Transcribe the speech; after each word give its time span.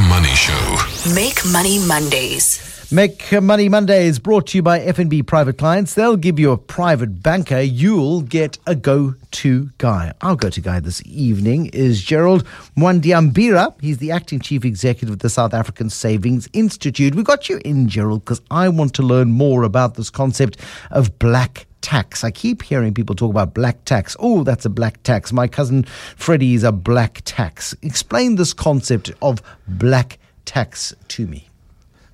Money 0.00 0.34
Show. 0.34 0.76
Make 1.14 1.44
Money 1.50 1.78
Mondays. 1.78 2.90
Make 2.92 3.32
Money 3.40 3.68
Mondays 3.68 4.18
brought 4.18 4.48
to 4.48 4.58
you 4.58 4.62
by 4.62 4.78
FNB 4.78 5.26
Private 5.26 5.58
Clients. 5.58 5.94
They'll 5.94 6.16
give 6.16 6.38
you 6.38 6.52
a 6.52 6.58
private 6.58 7.22
banker. 7.22 7.60
You'll 7.60 8.20
get 8.20 8.58
a 8.66 8.74
go-to 8.74 9.70
guy. 9.78 10.12
Our 10.20 10.36
go-to 10.36 10.60
guy 10.60 10.80
this 10.80 11.02
evening 11.06 11.66
is 11.72 12.02
Gerald 12.02 12.44
Mwandiambira. 12.76 13.74
He's 13.80 13.98
the 13.98 14.10
acting 14.10 14.38
chief 14.38 14.64
executive 14.64 15.14
of 15.14 15.18
the 15.20 15.30
South 15.30 15.54
African 15.54 15.90
Savings 15.90 16.48
Institute. 16.52 17.14
We 17.14 17.22
got 17.22 17.48
you 17.48 17.60
in, 17.64 17.88
Gerald, 17.88 18.24
because 18.24 18.42
I 18.50 18.68
want 18.68 18.94
to 18.94 19.02
learn 19.02 19.32
more 19.32 19.62
about 19.62 19.94
this 19.94 20.10
concept 20.10 20.58
of 20.90 21.18
black 21.18 21.66
tax. 21.86 22.24
I 22.24 22.32
keep 22.32 22.64
hearing 22.64 22.92
people 22.92 23.14
talk 23.14 23.30
about 23.30 23.54
black 23.54 23.84
tax. 23.84 24.16
Oh, 24.18 24.42
that's 24.42 24.64
a 24.64 24.68
black 24.68 25.00
tax. 25.04 25.32
My 25.32 25.46
cousin 25.46 25.84
Freddie 26.16 26.54
is 26.54 26.64
a 26.64 26.72
black 26.72 27.22
tax. 27.24 27.76
Explain 27.80 28.34
this 28.34 28.52
concept 28.52 29.12
of 29.22 29.40
black 29.68 30.18
tax 30.46 30.92
to 31.06 31.28
me. 31.28 31.48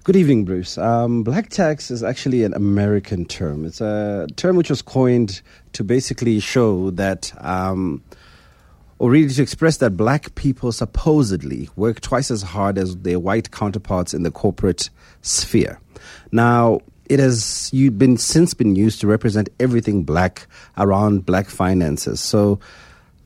Good 0.04 0.14
evening, 0.14 0.44
Bruce. 0.44 0.76
Um, 0.76 1.22
black 1.22 1.48
tax 1.48 1.90
is 1.90 2.02
actually 2.02 2.44
an 2.44 2.52
American 2.52 3.24
term. 3.24 3.64
It's 3.64 3.80
a 3.80 4.26
term 4.36 4.56
which 4.56 4.68
was 4.68 4.82
coined 4.82 5.40
to 5.72 5.82
basically 5.82 6.38
show 6.38 6.90
that, 6.90 7.32
um, 7.38 8.02
or 8.98 9.10
really 9.10 9.32
to 9.32 9.42
express 9.42 9.78
that 9.78 9.96
black 9.96 10.34
people 10.34 10.70
supposedly 10.72 11.70
work 11.76 12.02
twice 12.02 12.30
as 12.30 12.42
hard 12.42 12.76
as 12.76 12.94
their 12.98 13.18
white 13.18 13.52
counterparts 13.52 14.12
in 14.12 14.22
the 14.22 14.30
corporate 14.30 14.90
sphere. 15.22 15.80
Now, 16.30 16.80
it 17.06 17.18
has 17.18 17.70
you've 17.72 17.98
been 17.98 18.16
since 18.16 18.54
been 18.54 18.76
used 18.76 19.00
to 19.00 19.06
represent 19.06 19.48
everything 19.60 20.02
black 20.04 20.46
around 20.78 21.26
black 21.26 21.48
finances. 21.48 22.20
So, 22.20 22.58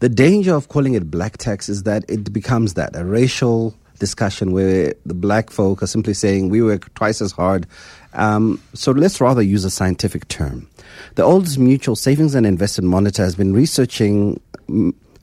the 0.01 0.09
danger 0.09 0.55
of 0.55 0.69
calling 0.69 0.95
it 0.95 1.11
black 1.11 1.39
tax 1.39 1.69
is 1.69 1.85
that 1.85 2.05
it 2.09 2.33
becomes 2.33 2.75
that 2.75 2.95
a 2.95 3.05
racial 3.05 3.75
discussion 3.99 4.53
where 4.53 4.93
the 5.05 5.15
black 5.15 5.51
folk 5.51 5.83
are 5.83 5.87
simply 5.87 6.15
saying 6.15 6.49
we 6.49 6.63
work 6.63 6.93
twice 6.95 7.21
as 7.21 7.33
hard. 7.33 7.67
Um, 8.13 8.61
so 8.75 8.93
let's 8.93 9.21
rather 9.21 9.43
use 9.43 9.65
a 9.65 9.71
scientific 9.71 10.29
term. 10.29 10.69
The 11.15 11.23
Old 11.23 11.59
Mutual 11.59 11.97
Savings 11.97 12.35
and 12.35 12.47
Investment 12.47 12.91
Monitor 12.91 13.23
has 13.23 13.35
been 13.35 13.53
researching 13.53 14.41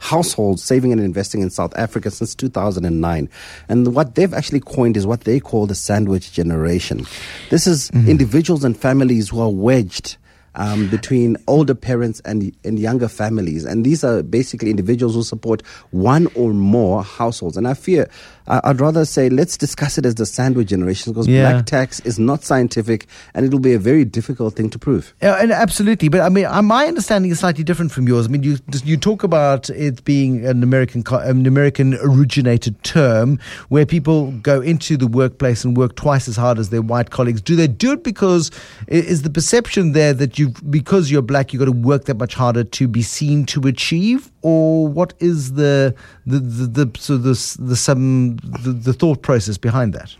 households 0.03 0.61
saving 0.61 0.91
and 0.91 0.99
investing 0.99 1.41
in 1.41 1.49
South 1.49 1.73
Africa 1.77 2.11
since 2.11 2.35
2009. 2.35 3.29
And 3.69 3.95
what 3.95 4.15
they've 4.15 4.33
actually 4.33 4.59
coined 4.59 4.97
is 4.97 5.07
what 5.07 5.21
they 5.21 5.39
call 5.39 5.65
the 5.65 5.75
sandwich 5.75 6.33
generation. 6.33 7.05
This 7.49 7.65
is 7.67 7.89
mm-hmm. 7.91 8.09
individuals 8.09 8.65
and 8.65 8.75
families 8.75 9.29
who 9.29 9.39
are 9.39 9.49
wedged 9.49 10.17
um, 10.55 10.89
between 10.89 11.37
older 11.47 11.73
parents 11.73 12.19
and, 12.25 12.55
and 12.65 12.77
younger 12.77 13.07
families. 13.07 13.63
And 13.63 13.85
these 13.85 14.03
are 14.03 14.21
basically 14.21 14.69
individuals 14.69 15.15
who 15.15 15.23
support 15.23 15.65
one 15.91 16.27
or 16.35 16.53
more 16.53 17.01
households. 17.01 17.55
And 17.55 17.65
I 17.65 17.73
fear, 17.73 18.09
I'd 18.47 18.79
rather 18.79 19.05
say, 19.05 19.29
let's 19.29 19.57
discuss 19.57 19.97
it 19.97 20.05
as 20.05 20.15
the 20.15 20.25
sandwich 20.25 20.67
generation 20.67 21.11
because 21.11 21.27
yeah. 21.27 21.51
black 21.51 21.65
tax 21.65 21.99
is 22.01 22.19
not 22.19 22.43
scientific 22.43 23.07
and 23.33 23.45
it'll 23.45 23.59
be 23.59 23.73
a 23.73 23.79
very 23.79 24.05
difficult 24.05 24.55
thing 24.55 24.69
to 24.69 24.79
prove. 24.79 25.15
Yeah, 25.21 25.41
and 25.41 25.51
absolutely. 25.51 26.09
But 26.09 26.21
I 26.21 26.29
mean, 26.29 26.45
my 26.65 26.85
understanding 26.85 27.31
is 27.31 27.39
slightly 27.39 27.63
different 27.63 27.91
from 27.91 28.07
yours. 28.07 28.27
I 28.27 28.29
mean, 28.29 28.43
you, 28.43 28.57
you 28.83 28.97
talk 28.97 29.23
about 29.23 29.69
it 29.71 30.03
being 30.03 30.45
an 30.45 30.61
American, 30.61 31.03
an 31.09 31.47
American 31.47 31.95
originated 32.01 32.81
term 32.83 33.39
where 33.69 33.85
people 33.85 34.31
go 34.41 34.61
into 34.61 34.97
the 34.97 35.07
workplace 35.07 35.63
and 35.63 35.75
work 35.75 35.95
twice 35.95 36.27
as 36.27 36.35
hard 36.35 36.59
as 36.59 36.69
their 36.69 36.81
white 36.81 37.09
colleagues. 37.09 37.41
Do 37.41 37.55
they 37.55 37.67
do 37.67 37.93
it 37.93 38.03
because 38.03 38.51
is 38.87 39.23
the 39.23 39.29
perception 39.29 39.93
there 39.93 40.13
that 40.13 40.37
you 40.37 40.43
you 40.43 40.53
because 40.69 41.09
you're 41.09 41.21
black, 41.21 41.53
you've 41.53 41.59
got 41.59 41.65
to 41.65 41.71
work 41.71 42.05
that 42.05 42.17
much 42.17 42.35
harder 42.35 42.63
to 42.63 42.87
be 42.87 43.01
seen 43.01 43.45
to 43.47 43.61
achieve, 43.67 44.31
or 44.43 44.87
what 44.87 45.13
is 45.19 45.53
the 45.53 45.95
the 46.27 46.39
the, 46.39 46.85
the 46.85 46.99
so 46.99 47.17
the 47.17 47.33
the 47.59 47.75
some 47.75 48.37
the, 48.63 48.71
the 48.71 48.93
thought 48.93 49.21
process 49.23 49.57
behind 49.57 49.93
that? 49.93 50.15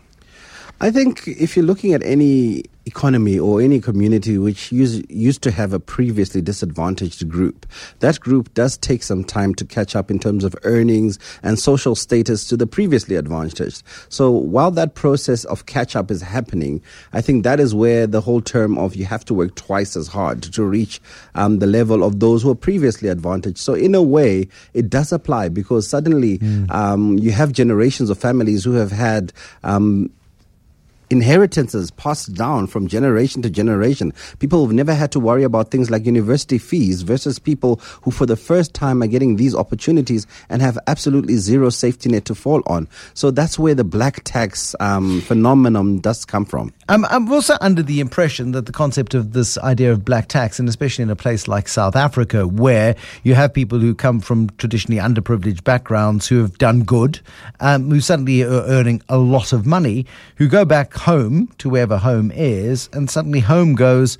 I 0.80 0.90
think 0.90 1.28
if 1.28 1.56
you're 1.56 1.64
looking 1.64 1.94
at 1.94 2.02
any 2.02 2.64
economy 2.86 3.38
or 3.38 3.60
any 3.60 3.80
community 3.80 4.38
which 4.38 4.70
used, 4.70 5.10
used 5.10 5.42
to 5.42 5.50
have 5.50 5.72
a 5.72 5.80
previously 5.80 6.42
disadvantaged 6.42 7.28
group, 7.28 7.66
that 8.00 8.20
group 8.20 8.52
does 8.54 8.76
take 8.76 9.02
some 9.02 9.24
time 9.24 9.54
to 9.54 9.64
catch 9.64 9.96
up 9.96 10.10
in 10.10 10.18
terms 10.18 10.44
of 10.44 10.54
earnings 10.62 11.18
and 11.42 11.58
social 11.58 11.94
status 11.94 12.46
to 12.48 12.56
the 12.56 12.66
previously 12.66 13.16
advantaged. 13.16 13.82
So 14.08 14.30
while 14.30 14.70
that 14.72 14.94
process 14.94 15.44
of 15.44 15.66
catch 15.66 15.96
up 15.96 16.10
is 16.10 16.22
happening, 16.22 16.82
I 17.12 17.20
think 17.20 17.44
that 17.44 17.60
is 17.60 17.74
where 17.74 18.06
the 18.06 18.20
whole 18.20 18.40
term 18.40 18.78
of 18.78 18.94
you 18.94 19.04
have 19.06 19.24
to 19.26 19.34
work 19.34 19.54
twice 19.54 19.96
as 19.96 20.08
hard 20.08 20.42
to 20.42 20.64
reach 20.64 21.00
um, 21.34 21.58
the 21.58 21.66
level 21.66 22.04
of 22.04 22.20
those 22.20 22.42
who 22.42 22.50
are 22.50 22.56
previously 22.56 23.08
advantaged. 23.08 23.58
So 23.58 23.74
in 23.74 23.94
a 23.94 24.02
way, 24.02 24.48
it 24.74 24.90
does 24.90 25.12
apply 25.12 25.48
because 25.48 25.88
suddenly 25.88 26.38
mm. 26.38 26.70
um, 26.70 27.18
you 27.18 27.32
have 27.32 27.52
generations 27.52 28.10
of 28.10 28.18
families 28.18 28.64
who 28.64 28.72
have 28.72 28.92
had 28.92 29.32
um, 29.62 30.10
inheritances 31.14 31.92
passed 31.92 32.34
down 32.34 32.66
from 32.66 32.88
generation 32.88 33.40
to 33.40 33.48
generation. 33.48 34.12
People 34.40 34.58
who've 34.58 34.74
never 34.74 34.92
had 34.92 35.12
to 35.12 35.20
worry 35.20 35.44
about 35.44 35.70
things 35.70 35.88
like 35.88 36.04
university 36.04 36.58
fees 36.58 37.02
versus 37.02 37.38
people 37.38 37.76
who, 38.02 38.10
for 38.10 38.26
the 38.26 38.36
first 38.36 38.74
time, 38.74 39.00
are 39.00 39.06
getting 39.06 39.36
these 39.36 39.54
opportunities 39.54 40.26
and 40.48 40.60
have 40.60 40.76
absolutely 40.88 41.36
zero 41.36 41.70
safety 41.70 42.08
net 42.08 42.24
to 42.24 42.34
fall 42.34 42.62
on. 42.66 42.88
So 43.14 43.30
that's 43.30 43.60
where 43.60 43.76
the 43.76 43.84
black 43.84 44.24
tax 44.24 44.74
um, 44.80 45.20
phenomenon 45.20 46.00
does 46.00 46.24
come 46.24 46.44
from. 46.44 46.72
I'm, 46.88 47.04
I'm 47.04 47.30
also 47.32 47.56
under 47.60 47.82
the 47.82 48.00
impression 48.00 48.50
that 48.52 48.66
the 48.66 48.72
concept 48.72 49.14
of 49.14 49.34
this 49.34 49.56
idea 49.58 49.92
of 49.92 50.04
black 50.04 50.26
tax, 50.26 50.58
and 50.58 50.68
especially 50.68 51.04
in 51.04 51.10
a 51.10 51.16
place 51.16 51.46
like 51.46 51.68
South 51.68 51.94
Africa, 51.94 52.48
where 52.48 52.96
you 53.22 53.34
have 53.34 53.54
people 53.54 53.78
who 53.78 53.94
come 53.94 54.18
from 54.18 54.50
traditionally 54.58 55.00
underprivileged 55.00 55.62
backgrounds 55.62 56.26
who 56.26 56.40
have 56.40 56.58
done 56.58 56.82
good, 56.82 57.20
um, 57.60 57.88
who 57.88 58.00
suddenly 58.00 58.42
are 58.42 58.64
earning 58.66 59.00
a 59.08 59.18
lot 59.18 59.52
of 59.52 59.64
money, 59.64 60.06
who 60.36 60.48
go 60.48 60.64
back 60.64 60.92
home 61.04 61.48
to 61.58 61.68
wherever 61.68 61.98
home 61.98 62.32
is, 62.34 62.88
and 62.94 63.10
suddenly 63.10 63.40
home 63.40 63.74
goes, 63.74 64.16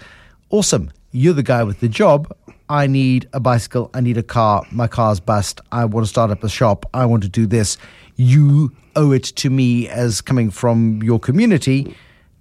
awesome, 0.50 0.90
you're 1.12 1.32
the 1.32 1.42
guy 1.42 1.64
with 1.64 1.80
the 1.80 1.88
job. 1.88 2.30
I 2.68 2.86
need 2.86 3.26
a 3.32 3.40
bicycle. 3.40 3.90
I 3.94 4.02
need 4.02 4.18
a 4.18 4.22
car. 4.22 4.66
My 4.70 4.86
car's 4.86 5.18
bust. 5.18 5.62
I 5.72 5.86
want 5.86 6.04
to 6.04 6.10
start 6.10 6.30
up 6.30 6.44
a 6.44 6.48
shop. 6.48 6.84
I 6.92 7.06
want 7.06 7.22
to 7.22 7.28
do 7.28 7.46
this. 7.46 7.78
You 8.16 8.70
owe 8.96 9.12
it 9.12 9.24
to 9.36 9.48
me 9.48 9.88
as 9.88 10.20
coming 10.20 10.50
from 10.50 11.02
your 11.02 11.18
community 11.18 11.94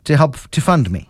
to 0.04 0.18
help 0.18 0.38
to 0.52 0.60
fund 0.60 0.92
me. 0.92 1.10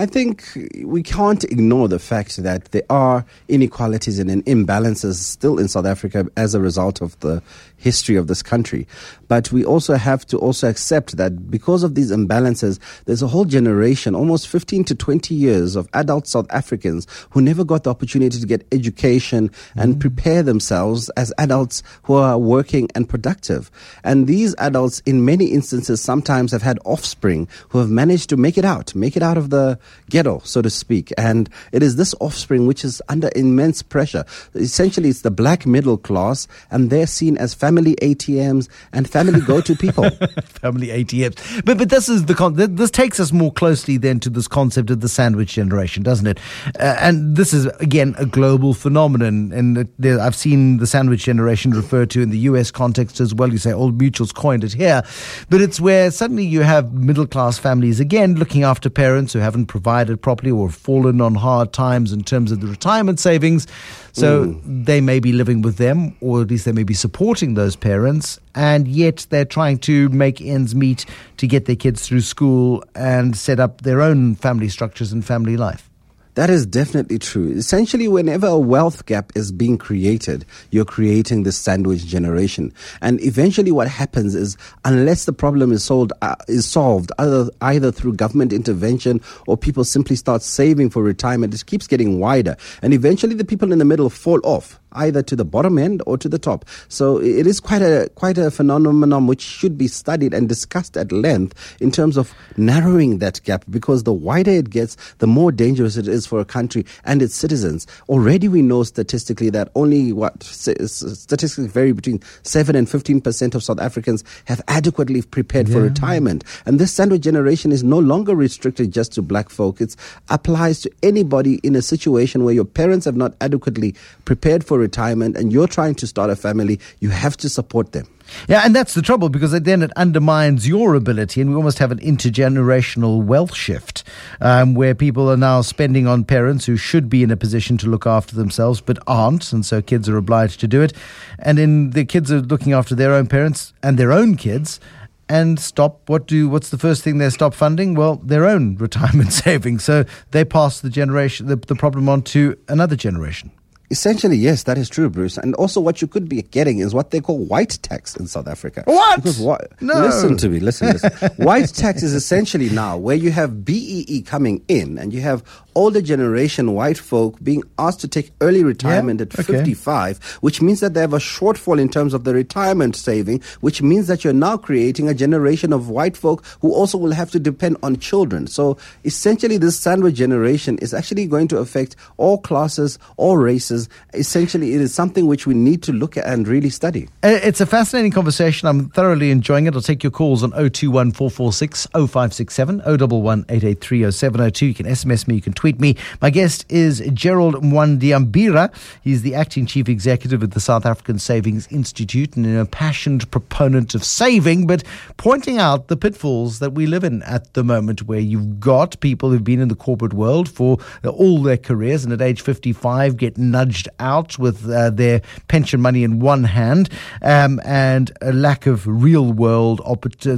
I 0.00 0.06
think 0.06 0.44
we 0.82 1.02
can't 1.02 1.44
ignore 1.44 1.86
the 1.86 1.98
fact 1.98 2.38
that 2.38 2.64
there 2.70 2.84
are 2.88 3.22
inequalities 3.48 4.18
and 4.18 4.30
imbalances 4.46 5.16
still 5.16 5.58
in 5.58 5.68
South 5.68 5.84
Africa 5.84 6.26
as 6.38 6.54
a 6.54 6.60
result 6.60 7.02
of 7.02 7.20
the 7.20 7.42
history 7.76 8.16
of 8.16 8.26
this 8.26 8.42
country. 8.42 8.86
But 9.28 9.52
we 9.52 9.62
also 9.62 9.96
have 9.96 10.26
to 10.28 10.38
also 10.38 10.70
accept 10.70 11.18
that 11.18 11.50
because 11.50 11.82
of 11.82 11.96
these 11.96 12.10
imbalances, 12.10 12.78
there's 13.04 13.20
a 13.20 13.26
whole 13.26 13.44
generation, 13.44 14.14
almost 14.14 14.48
15 14.48 14.84
to 14.84 14.94
20 14.94 15.34
years 15.34 15.76
of 15.76 15.86
adult 15.92 16.26
South 16.26 16.46
Africans 16.50 17.06
who 17.30 17.42
never 17.42 17.62
got 17.62 17.84
the 17.84 17.90
opportunity 17.90 18.40
to 18.40 18.46
get 18.46 18.66
education 18.72 19.50
and 19.76 19.96
mm. 19.96 20.00
prepare 20.00 20.42
themselves 20.42 21.10
as 21.10 21.30
adults 21.36 21.82
who 22.04 22.14
are 22.14 22.38
working 22.38 22.88
and 22.94 23.06
productive. 23.06 23.70
And 24.02 24.26
these 24.26 24.54
adults, 24.56 25.00
in 25.00 25.26
many 25.26 25.48
instances, 25.48 26.00
sometimes 26.00 26.52
have 26.52 26.62
had 26.62 26.78
offspring 26.86 27.48
who 27.68 27.78
have 27.78 27.90
managed 27.90 28.30
to 28.30 28.38
make 28.38 28.56
it 28.56 28.64
out, 28.64 28.94
make 28.94 29.14
it 29.14 29.22
out 29.22 29.36
of 29.36 29.50
the 29.50 29.78
ghetto, 30.08 30.40
so 30.44 30.60
to 30.62 30.70
speak. 30.70 31.12
And 31.16 31.48
it 31.72 31.82
is 31.82 31.96
this 31.96 32.14
offspring 32.20 32.66
which 32.66 32.84
is 32.84 33.00
under 33.08 33.30
immense 33.34 33.82
pressure. 33.82 34.24
Essentially, 34.54 35.08
it's 35.08 35.22
the 35.22 35.30
black 35.30 35.66
middle 35.66 35.96
class, 35.96 36.46
and 36.70 36.90
they're 36.90 37.06
seen 37.06 37.38
as 37.38 37.54
family 37.54 37.94
ATMs 37.96 38.68
and 38.92 39.08
family 39.08 39.40
go-to 39.40 39.74
people. 39.76 40.10
family 40.44 40.88
ATMs. 40.88 41.64
But 41.64 41.78
but 41.78 41.88
this 41.88 42.08
is 42.08 42.26
the 42.26 42.34
con- 42.34 42.54
this 42.54 42.90
takes 42.90 43.18
us 43.20 43.32
more 43.32 43.52
closely 43.52 43.96
then 43.96 44.20
to 44.20 44.30
this 44.30 44.48
concept 44.48 44.90
of 44.90 45.00
the 45.00 45.08
sandwich 45.08 45.54
generation, 45.54 46.02
doesn't 46.02 46.26
it? 46.26 46.38
Uh, 46.78 46.96
and 47.00 47.36
this 47.36 47.54
is 47.54 47.66
again 47.80 48.14
a 48.18 48.26
global 48.26 48.74
phenomenon, 48.74 49.52
and 49.52 49.88
I've 50.20 50.34
seen 50.34 50.78
the 50.78 50.86
sandwich 50.86 51.24
generation 51.24 51.70
referred 51.70 52.10
to 52.10 52.20
in 52.20 52.30
the 52.30 52.38
U.S. 52.50 52.70
context 52.70 53.20
as 53.20 53.34
well. 53.34 53.50
You 53.50 53.58
say 53.58 53.72
old 53.72 53.98
mutuals 53.98 54.34
coined 54.34 54.64
it 54.64 54.72
here, 54.72 55.02
but 55.48 55.60
it's 55.60 55.80
where 55.80 56.10
suddenly 56.10 56.44
you 56.44 56.60
have 56.62 56.92
middle 56.92 57.26
class 57.26 57.58
families 57.58 58.00
again 58.00 58.34
looking 58.34 58.62
after 58.62 58.90
parents 58.90 59.32
who 59.32 59.38
haven't 59.38 59.66
provided 59.70 60.20
properly 60.20 60.50
or 60.50 60.68
fallen 60.68 61.20
on 61.20 61.36
hard 61.36 61.72
times 61.72 62.12
in 62.12 62.24
terms 62.24 62.50
of 62.50 62.60
the 62.60 62.66
retirement 62.66 63.20
savings. 63.20 63.68
So 64.12 64.46
mm. 64.46 64.84
they 64.84 65.00
may 65.00 65.20
be 65.20 65.32
living 65.32 65.62
with 65.62 65.76
them, 65.76 66.16
or 66.20 66.42
at 66.42 66.48
least 66.48 66.64
they 66.64 66.72
may 66.72 66.82
be 66.82 66.94
supporting 66.94 67.54
those 67.54 67.76
parents, 67.76 68.40
and 68.56 68.88
yet 68.88 69.26
they're 69.30 69.44
trying 69.44 69.78
to 69.78 70.08
make 70.08 70.40
ends 70.40 70.74
meet 70.74 71.06
to 71.36 71.46
get 71.46 71.66
their 71.66 71.76
kids 71.76 72.06
through 72.06 72.22
school 72.22 72.82
and 72.96 73.36
set 73.36 73.60
up 73.60 73.82
their 73.82 74.02
own 74.02 74.34
family 74.34 74.68
structures 74.68 75.12
and 75.12 75.24
family 75.24 75.56
life. 75.56 75.89
That 76.34 76.48
is 76.48 76.64
definitely 76.64 77.18
true. 77.18 77.50
Essentially, 77.50 78.06
whenever 78.06 78.46
a 78.46 78.58
wealth 78.58 79.06
gap 79.06 79.32
is 79.34 79.50
being 79.50 79.76
created, 79.76 80.46
you're 80.70 80.84
creating 80.84 81.42
the 81.42 81.52
sandwich 81.52 82.06
generation. 82.06 82.72
And 83.02 83.20
eventually, 83.22 83.72
what 83.72 83.88
happens 83.88 84.34
is, 84.34 84.56
unless 84.84 85.24
the 85.24 85.32
problem 85.32 85.72
is 85.72 85.82
solved, 85.82 86.12
uh, 86.22 86.36
is 86.48 86.66
solved 86.66 87.10
either, 87.18 87.50
either 87.60 87.92
through 87.92 88.14
government 88.14 88.52
intervention 88.52 89.20
or 89.46 89.56
people 89.56 89.84
simply 89.84 90.16
start 90.16 90.42
saving 90.42 90.90
for 90.90 91.02
retirement, 91.02 91.52
it 91.52 91.66
keeps 91.66 91.86
getting 91.86 92.20
wider. 92.20 92.56
And 92.80 92.94
eventually, 92.94 93.34
the 93.34 93.44
people 93.44 93.72
in 93.72 93.78
the 93.78 93.84
middle 93.84 94.08
fall 94.08 94.40
off 94.44 94.79
either 94.92 95.22
to 95.22 95.36
the 95.36 95.44
bottom 95.44 95.78
end 95.78 96.02
or 96.06 96.16
to 96.18 96.28
the 96.28 96.38
top. 96.38 96.64
So 96.88 97.18
it 97.18 97.46
is 97.46 97.60
quite 97.60 97.82
a 97.82 98.10
quite 98.14 98.38
a 98.38 98.50
phenomenon 98.50 99.26
which 99.26 99.42
should 99.42 99.78
be 99.78 99.88
studied 99.88 100.34
and 100.34 100.48
discussed 100.48 100.96
at 100.96 101.12
length 101.12 101.76
in 101.80 101.90
terms 101.90 102.16
of 102.16 102.34
narrowing 102.56 103.18
that 103.18 103.42
gap 103.44 103.64
because 103.70 104.04
the 104.04 104.12
wider 104.12 104.50
it 104.50 104.70
gets, 104.70 104.96
the 105.18 105.26
more 105.26 105.52
dangerous 105.52 105.96
it 105.96 106.08
is 106.08 106.26
for 106.26 106.40
a 106.40 106.44
country 106.44 106.84
and 107.04 107.22
its 107.22 107.34
citizens. 107.34 107.86
Already 108.08 108.48
we 108.48 108.62
know 108.62 108.82
statistically 108.82 109.50
that 109.50 109.70
only 109.74 110.12
what 110.12 110.42
statistics 110.42 111.56
vary 111.56 111.92
between 111.92 112.20
7 112.42 112.74
and 112.76 112.86
15% 112.86 113.54
of 113.54 113.62
South 113.62 113.80
Africans 113.80 114.24
have 114.46 114.60
adequately 114.68 115.22
prepared 115.22 115.68
yeah. 115.68 115.74
for 115.74 115.82
retirement. 115.82 116.44
And 116.66 116.78
this 116.78 116.92
sandwich 116.92 117.22
generation 117.22 117.72
is 117.72 117.82
no 117.84 117.98
longer 117.98 118.34
restricted 118.34 118.92
just 118.92 119.12
to 119.12 119.22
black 119.22 119.48
folk. 119.48 119.80
It 119.80 119.96
applies 120.28 120.80
to 120.80 120.90
anybody 121.02 121.60
in 121.62 121.76
a 121.76 121.82
situation 121.82 122.44
where 122.44 122.54
your 122.54 122.64
parents 122.64 123.04
have 123.04 123.16
not 123.16 123.34
adequately 123.40 123.94
prepared 124.24 124.64
for 124.64 124.78
retirement 124.80 125.36
and 125.36 125.52
you're 125.52 125.68
trying 125.68 125.94
to 125.96 126.06
start 126.06 126.30
a 126.30 126.36
family, 126.36 126.80
you 127.00 127.10
have 127.10 127.36
to 127.38 127.48
support 127.48 127.92
them. 127.92 128.06
Yeah, 128.48 128.62
and 128.64 128.74
that's 128.74 128.94
the 128.94 129.02
trouble 129.02 129.28
because 129.28 129.52
then 129.52 129.82
it 129.82 129.90
undermines 129.96 130.68
your 130.68 130.94
ability, 130.94 131.40
and 131.40 131.50
we 131.50 131.56
almost 131.56 131.78
have 131.78 131.90
an 131.90 131.98
intergenerational 131.98 133.24
wealth 133.24 133.54
shift 133.54 134.04
um, 134.40 134.74
where 134.74 134.94
people 134.94 135.30
are 135.30 135.36
now 135.36 135.60
spending 135.62 136.06
on 136.06 136.24
parents 136.24 136.66
who 136.66 136.76
should 136.76 137.08
be 137.08 137.22
in 137.22 137.30
a 137.30 137.36
position 137.36 137.76
to 137.78 137.88
look 137.88 138.06
after 138.06 138.36
themselves 138.36 138.80
but 138.80 138.98
aren't, 139.06 139.52
and 139.52 139.66
so 139.66 139.82
kids 139.82 140.08
are 140.08 140.16
obliged 140.16 140.60
to 140.60 140.68
do 140.68 140.82
it. 140.82 140.92
And 141.38 141.58
then 141.58 141.90
the 141.90 142.04
kids 142.04 142.30
are 142.30 142.40
looking 142.40 142.72
after 142.72 142.94
their 142.94 143.12
own 143.12 143.26
parents 143.26 143.72
and 143.82 143.98
their 143.98 144.12
own 144.12 144.36
kids 144.36 144.80
and 145.28 145.60
stop 145.60 146.08
what 146.08 146.26
do 146.26 146.48
what's 146.48 146.70
the 146.70 146.78
first 146.78 147.04
thing 147.04 147.18
they 147.18 147.30
stop 147.30 147.54
funding 147.54 147.94
well 147.94 148.16
their 148.16 148.44
own 148.46 148.76
retirement 148.80 149.32
savings 149.32 149.84
so 149.84 150.04
they 150.32 150.44
pass 150.44 150.80
the 150.80 150.90
generation 150.90 151.46
the, 151.46 151.54
the 151.54 151.76
problem 151.76 152.08
on 152.08 152.20
to 152.20 152.56
another 152.66 152.96
generation 152.96 153.52
Essentially, 153.90 154.36
yes, 154.36 154.62
that 154.64 154.78
is 154.78 154.88
true, 154.88 155.10
Bruce. 155.10 155.36
And 155.36 155.54
also, 155.56 155.80
what 155.80 156.00
you 156.00 156.06
could 156.06 156.28
be 156.28 156.42
getting 156.42 156.78
is 156.78 156.94
what 156.94 157.10
they 157.10 157.20
call 157.20 157.38
white 157.38 157.78
tax 157.82 158.16
in 158.16 158.28
South 158.28 158.46
Africa. 158.46 158.82
What? 158.86 159.16
Because 159.16 159.40
what? 159.40 159.72
No. 159.82 159.94
Listen 159.94 160.36
to 160.36 160.48
me. 160.48 160.60
Listen. 160.60 160.92
listen. 160.92 161.30
white 161.36 161.68
tax 161.74 162.04
is 162.04 162.14
essentially 162.14 162.70
now 162.70 162.96
where 162.96 163.16
you 163.16 163.32
have 163.32 163.64
BEE 163.64 164.22
coming 164.22 164.64
in, 164.68 164.96
and 164.96 165.12
you 165.12 165.20
have 165.22 165.42
older 165.74 166.00
generation 166.00 166.74
white 166.74 166.98
folk 166.98 167.42
being 167.42 167.62
asked 167.78 168.00
to 168.00 168.08
take 168.08 168.30
early 168.40 168.64
retirement 168.64 169.20
yeah? 169.20 169.24
at 169.24 169.40
okay. 169.40 169.58
55, 169.58 170.18
which 170.40 170.60
means 170.60 170.80
that 170.80 170.94
they 170.94 171.00
have 171.00 171.12
a 171.12 171.18
shortfall 171.18 171.80
in 171.80 171.88
terms 171.88 172.14
of 172.14 172.24
the 172.24 172.34
retirement 172.34 172.96
saving, 172.96 173.42
which 173.60 173.82
means 173.82 174.06
that 174.06 174.24
you're 174.24 174.32
now 174.32 174.56
creating 174.56 175.08
a 175.08 175.14
generation 175.14 175.72
of 175.72 175.88
white 175.88 176.16
folk 176.16 176.44
who 176.60 176.72
also 176.72 176.98
will 176.98 177.12
have 177.12 177.30
to 177.30 177.38
depend 177.38 177.76
on 177.82 177.96
children. 177.98 178.46
So 178.46 178.76
essentially, 179.04 179.56
this 179.56 179.78
sandwich 179.78 180.14
generation 180.14 180.78
is 180.78 180.94
actually 180.94 181.26
going 181.26 181.48
to 181.48 181.58
affect 181.58 181.96
all 182.16 182.38
classes, 182.38 182.98
all 183.16 183.36
races. 183.36 183.79
Essentially, 184.14 184.74
it 184.74 184.80
is 184.80 184.94
something 184.94 185.26
which 185.26 185.46
we 185.46 185.54
need 185.54 185.82
to 185.84 185.92
look 185.92 186.16
at 186.16 186.26
and 186.26 186.46
really 186.46 186.70
study. 186.70 187.08
Uh, 187.22 187.38
it's 187.42 187.60
a 187.60 187.66
fascinating 187.66 188.12
conversation. 188.12 188.68
I'm 188.68 188.90
thoroughly 188.90 189.30
enjoying 189.30 189.66
it. 189.66 189.74
I'll 189.74 189.80
take 189.80 190.02
your 190.02 190.10
calls 190.10 190.42
on 190.42 190.50
021 190.50 191.12
446 191.12 191.86
0567 191.92 192.80
011 192.80 193.44
883 193.48 194.10
0702. 194.10 194.66
You 194.66 194.74
can 194.74 194.86
SMS 194.86 195.28
me, 195.28 195.36
you 195.36 195.40
can 195.40 195.52
tweet 195.52 195.80
me. 195.80 195.96
My 196.20 196.30
guest 196.30 196.64
is 196.68 197.00
Gerald 197.12 197.56
Mwandiambira. 197.62 198.72
He's 199.02 199.22
the 199.22 199.34
acting 199.34 199.66
chief 199.66 199.88
executive 199.88 200.42
of 200.42 200.50
the 200.50 200.60
South 200.60 200.84
African 200.86 201.18
Savings 201.18 201.66
Institute 201.68 202.36
and 202.36 202.46
a 202.58 202.66
passionate 202.66 203.30
proponent 203.30 203.94
of 203.94 204.04
saving, 204.04 204.66
but 204.66 204.82
pointing 205.16 205.58
out 205.58 205.88
the 205.88 205.96
pitfalls 205.96 206.58
that 206.58 206.72
we 206.72 206.86
live 206.86 207.04
in 207.04 207.22
at 207.22 207.54
the 207.54 207.64
moment, 207.64 208.02
where 208.02 208.20
you've 208.20 208.60
got 208.60 208.98
people 209.00 209.30
who've 209.30 209.44
been 209.44 209.60
in 209.60 209.68
the 209.68 209.74
corporate 209.74 210.14
world 210.14 210.48
for 210.48 210.78
all 211.04 211.42
their 211.42 211.56
careers 211.56 212.04
and 212.04 212.12
at 212.12 212.20
age 212.20 212.40
55 212.40 213.16
get 213.16 213.38
nudged 213.38 213.69
out 213.98 214.38
with 214.38 214.68
uh, 214.70 214.90
their 214.90 215.20
pension 215.48 215.80
money 215.80 216.04
in 216.04 216.20
one 216.20 216.44
hand 216.44 216.88
um, 217.22 217.60
and 217.64 218.12
a 218.22 218.32
lack 218.32 218.66
of 218.66 218.86
real 218.86 219.32
world 219.32 219.80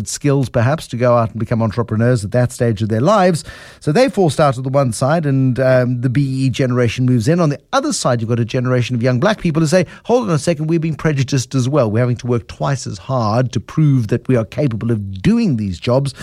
skills, 0.04 0.48
perhaps, 0.48 0.86
to 0.88 0.96
go 0.96 1.16
out 1.16 1.30
and 1.30 1.38
become 1.38 1.62
entrepreneurs 1.62 2.24
at 2.24 2.32
that 2.32 2.50
stage 2.52 2.82
of 2.82 2.88
their 2.88 3.00
lives. 3.00 3.44
So 3.80 3.92
they 3.92 4.08
forced 4.08 4.40
out 4.40 4.58
of 4.58 4.64
the 4.64 4.70
one 4.70 4.92
side 4.92 5.12
side, 5.12 5.26
and 5.26 5.58
um, 5.58 6.00
the 6.00 6.08
BEE 6.08 6.50
generation 6.50 7.06
moves 7.06 7.28
in. 7.28 7.40
On 7.40 7.48
the 7.48 7.60
other 7.72 7.92
side, 7.92 8.20
you've 8.20 8.28
got 8.28 8.40
a 8.40 8.44
generation 8.44 8.94
of 8.94 9.02
young 9.02 9.20
black 9.20 9.40
people 9.40 9.60
who 9.60 9.66
say, 9.66 9.86
hold 10.04 10.28
on 10.28 10.34
a 10.34 10.38
second, 10.38 10.68
we're 10.68 10.80
being 10.80 10.94
prejudiced 10.94 11.54
as 11.54 11.68
well. 11.68 11.90
We're 11.90 12.00
having 12.00 12.16
to 12.18 12.26
work 12.26 12.48
twice 12.48 12.86
as 12.86 12.98
hard 12.98 13.52
to 13.52 13.60
prove 13.60 14.08
that 14.08 14.28
we 14.28 14.36
are 14.36 14.44
capable 14.44 14.90
of 14.90 15.22
doing 15.22 15.56
these 15.56 15.78
jobs. 15.78 16.14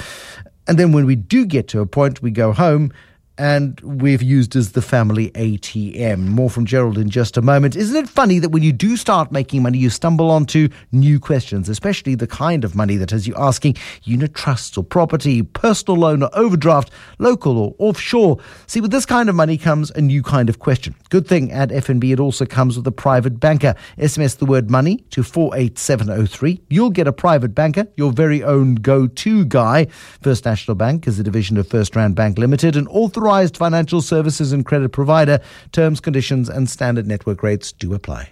And 0.67 0.77
then 0.77 0.91
when 0.91 1.05
we 1.05 1.15
do 1.15 1.45
get 1.45 1.67
to 1.69 1.81
a 1.81 1.85
point, 1.85 2.21
we 2.21 2.31
go 2.31 2.53
home 2.53 2.93
and 3.39 3.79
we've 3.79 4.21
used 4.21 4.55
as 4.57 4.73
the 4.73 4.81
family 4.81 5.31
ATM. 5.31 6.27
More 6.27 6.49
from 6.49 6.65
Gerald 6.65 6.97
in 6.97 7.09
just 7.09 7.37
a 7.37 7.41
moment. 7.41 7.77
Isn't 7.77 7.95
it 7.95 8.09
funny 8.09 8.37
that 8.37 8.49
when 8.49 8.63
you 8.63 8.73
do 8.73 8.97
start 8.97 9.31
making 9.31 9.63
money, 9.63 9.77
you 9.77 9.89
stumble 9.89 10.29
onto 10.29 10.67
new 10.91 11.21
questions, 11.21 11.69
especially 11.69 12.15
the 12.15 12.27
kind 12.27 12.65
of 12.65 12.75
money 12.75 12.97
that 12.97 13.11
has 13.11 13.27
you 13.27 13.33
asking 13.37 13.77
unit 14.03 14.33
trusts 14.33 14.77
or 14.77 14.83
property, 14.83 15.41
personal 15.41 15.97
loan 15.97 16.21
or 16.21 16.29
overdraft, 16.33 16.91
local 17.17 17.57
or 17.57 17.75
offshore. 17.79 18.39
See, 18.67 18.81
with 18.81 18.91
this 18.91 19.05
kind 19.05 19.29
of 19.29 19.35
money 19.35 19.57
comes 19.57 19.89
a 19.91 20.01
new 20.01 20.21
kind 20.21 20.49
of 20.49 20.59
question. 20.59 20.93
Good 21.09 21.25
thing 21.25 21.49
at 21.53 21.69
FNB, 21.69 22.11
it 22.11 22.19
also 22.19 22.45
comes 22.45 22.75
with 22.75 22.85
a 22.87 22.91
private 22.91 23.39
banker. 23.39 23.73
SMS 23.97 24.37
the 24.37 24.45
word 24.45 24.69
money 24.69 24.97
to 25.11 25.23
48703. 25.23 26.61
You'll 26.69 26.89
get 26.89 27.07
a 27.07 27.13
private 27.13 27.55
banker, 27.55 27.87
your 27.95 28.11
very 28.11 28.43
own 28.43 28.75
go-to 28.75 29.45
guy. 29.45 29.87
First 30.21 30.43
National 30.43 30.75
Bank 30.75 31.07
is 31.07 31.17
a 31.19 31.23
division 31.23 31.55
of 31.55 31.69
FirstRand 31.69 32.15
Bank 32.15 32.37
Limited 32.37 32.75
and 32.75 32.87
authorized 32.89 33.28
authorized 33.29 33.57
financial 33.57 34.01
services 34.01 34.51
and 34.51 34.65
credit 34.65 34.89
provider. 34.89 35.39
Terms, 35.71 35.99
conditions, 35.99 36.49
and 36.49 36.67
standard 36.67 37.05
network 37.05 37.43
rates 37.43 37.71
do 37.71 37.93
apply. 37.93 38.31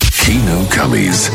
Kieno 0.00 0.64
Kammies. 0.66 1.30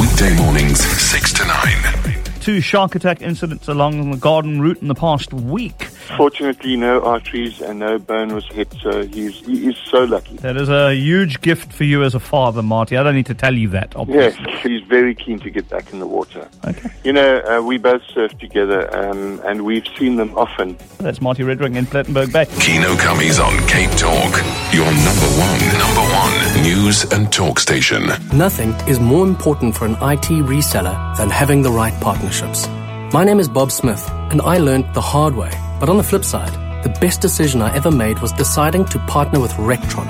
Weekday 0.00 0.34
mornings, 0.42 0.80
6 0.80 1.32
to 1.34 1.44
9 1.44 2.24
two 2.40 2.62
shark 2.62 2.94
attack 2.94 3.20
incidents 3.20 3.68
along 3.68 4.10
the 4.10 4.16
garden 4.16 4.58
route 4.58 4.80
in 4.80 4.88
the 4.88 4.94
past 4.94 5.34
week. 5.34 5.88
Fortunately, 6.16 6.76
no 6.76 7.02
arteries 7.02 7.60
and 7.60 7.80
no 7.80 7.98
bone 7.98 8.34
was 8.34 8.46
hit, 8.46 8.72
so 8.80 9.06
he's, 9.06 9.40
he 9.40 9.68
is 9.68 9.76
so 9.76 10.04
lucky. 10.04 10.36
That 10.38 10.56
is 10.56 10.68
a 10.68 10.94
huge 10.94 11.40
gift 11.40 11.72
for 11.72 11.84
you 11.84 12.02
as 12.02 12.14
a 12.14 12.20
father, 12.20 12.62
Marty. 12.62 12.96
I 12.96 13.02
don't 13.02 13.14
need 13.14 13.26
to 13.26 13.34
tell 13.34 13.54
you 13.54 13.68
that, 13.68 13.94
obviously. 13.94 14.44
Yes, 14.44 14.62
he's 14.62 14.82
very 14.82 15.14
keen 15.14 15.38
to 15.40 15.50
get 15.50 15.68
back 15.68 15.92
in 15.92 15.98
the 15.98 16.06
water. 16.06 16.48
Okay. 16.66 16.90
You 17.04 17.12
know, 17.12 17.40
uh, 17.40 17.62
we 17.62 17.78
both 17.78 18.02
surf 18.12 18.36
together, 18.38 18.88
um, 18.96 19.40
and 19.44 19.64
we've 19.64 19.86
seen 19.98 20.16
them 20.16 20.36
often. 20.36 20.76
That's 20.98 21.20
Marty 21.20 21.42
Redring 21.42 21.76
in 21.76 21.86
Plettenberg 21.86 22.32
Bay. 22.32 22.46
Kieno 22.46 22.96
Kammies 22.96 23.42
on 23.44 23.54
Cape 23.68 23.90
Talk, 23.92 24.34
your 24.72 24.86
number 24.86 25.28
one, 25.38 25.78
number 25.78 26.04
one 26.14 26.62
news 26.62 27.04
and 27.12 27.32
talk 27.32 27.58
station. 27.58 28.06
Nothing 28.32 28.70
is 28.88 28.98
more 28.98 29.26
important 29.26 29.74
for 29.76 29.84
an 29.84 29.92
IT 29.94 30.28
reseller 30.44 31.16
than 31.16 31.30
having 31.30 31.62
the 31.62 31.70
right 31.70 31.94
partnerships. 32.00 32.66
My 33.12 33.24
name 33.24 33.40
is 33.40 33.48
Bob 33.48 33.70
Smith, 33.72 34.08
and 34.30 34.42
I 34.42 34.58
learned 34.58 34.92
the 34.94 35.00
hard 35.00 35.34
way. 35.34 35.50
But 35.80 35.88
on 35.88 35.96
the 35.96 36.02
flip 36.02 36.24
side, 36.24 36.52
the 36.82 36.88
best 37.00 37.20
decision 37.20 37.62
I 37.62 37.74
ever 37.74 37.90
made 37.90 38.18
was 38.20 38.32
deciding 38.32 38.84
to 38.86 38.98
partner 39.00 39.40
with 39.40 39.52
Rectron. 39.52 40.08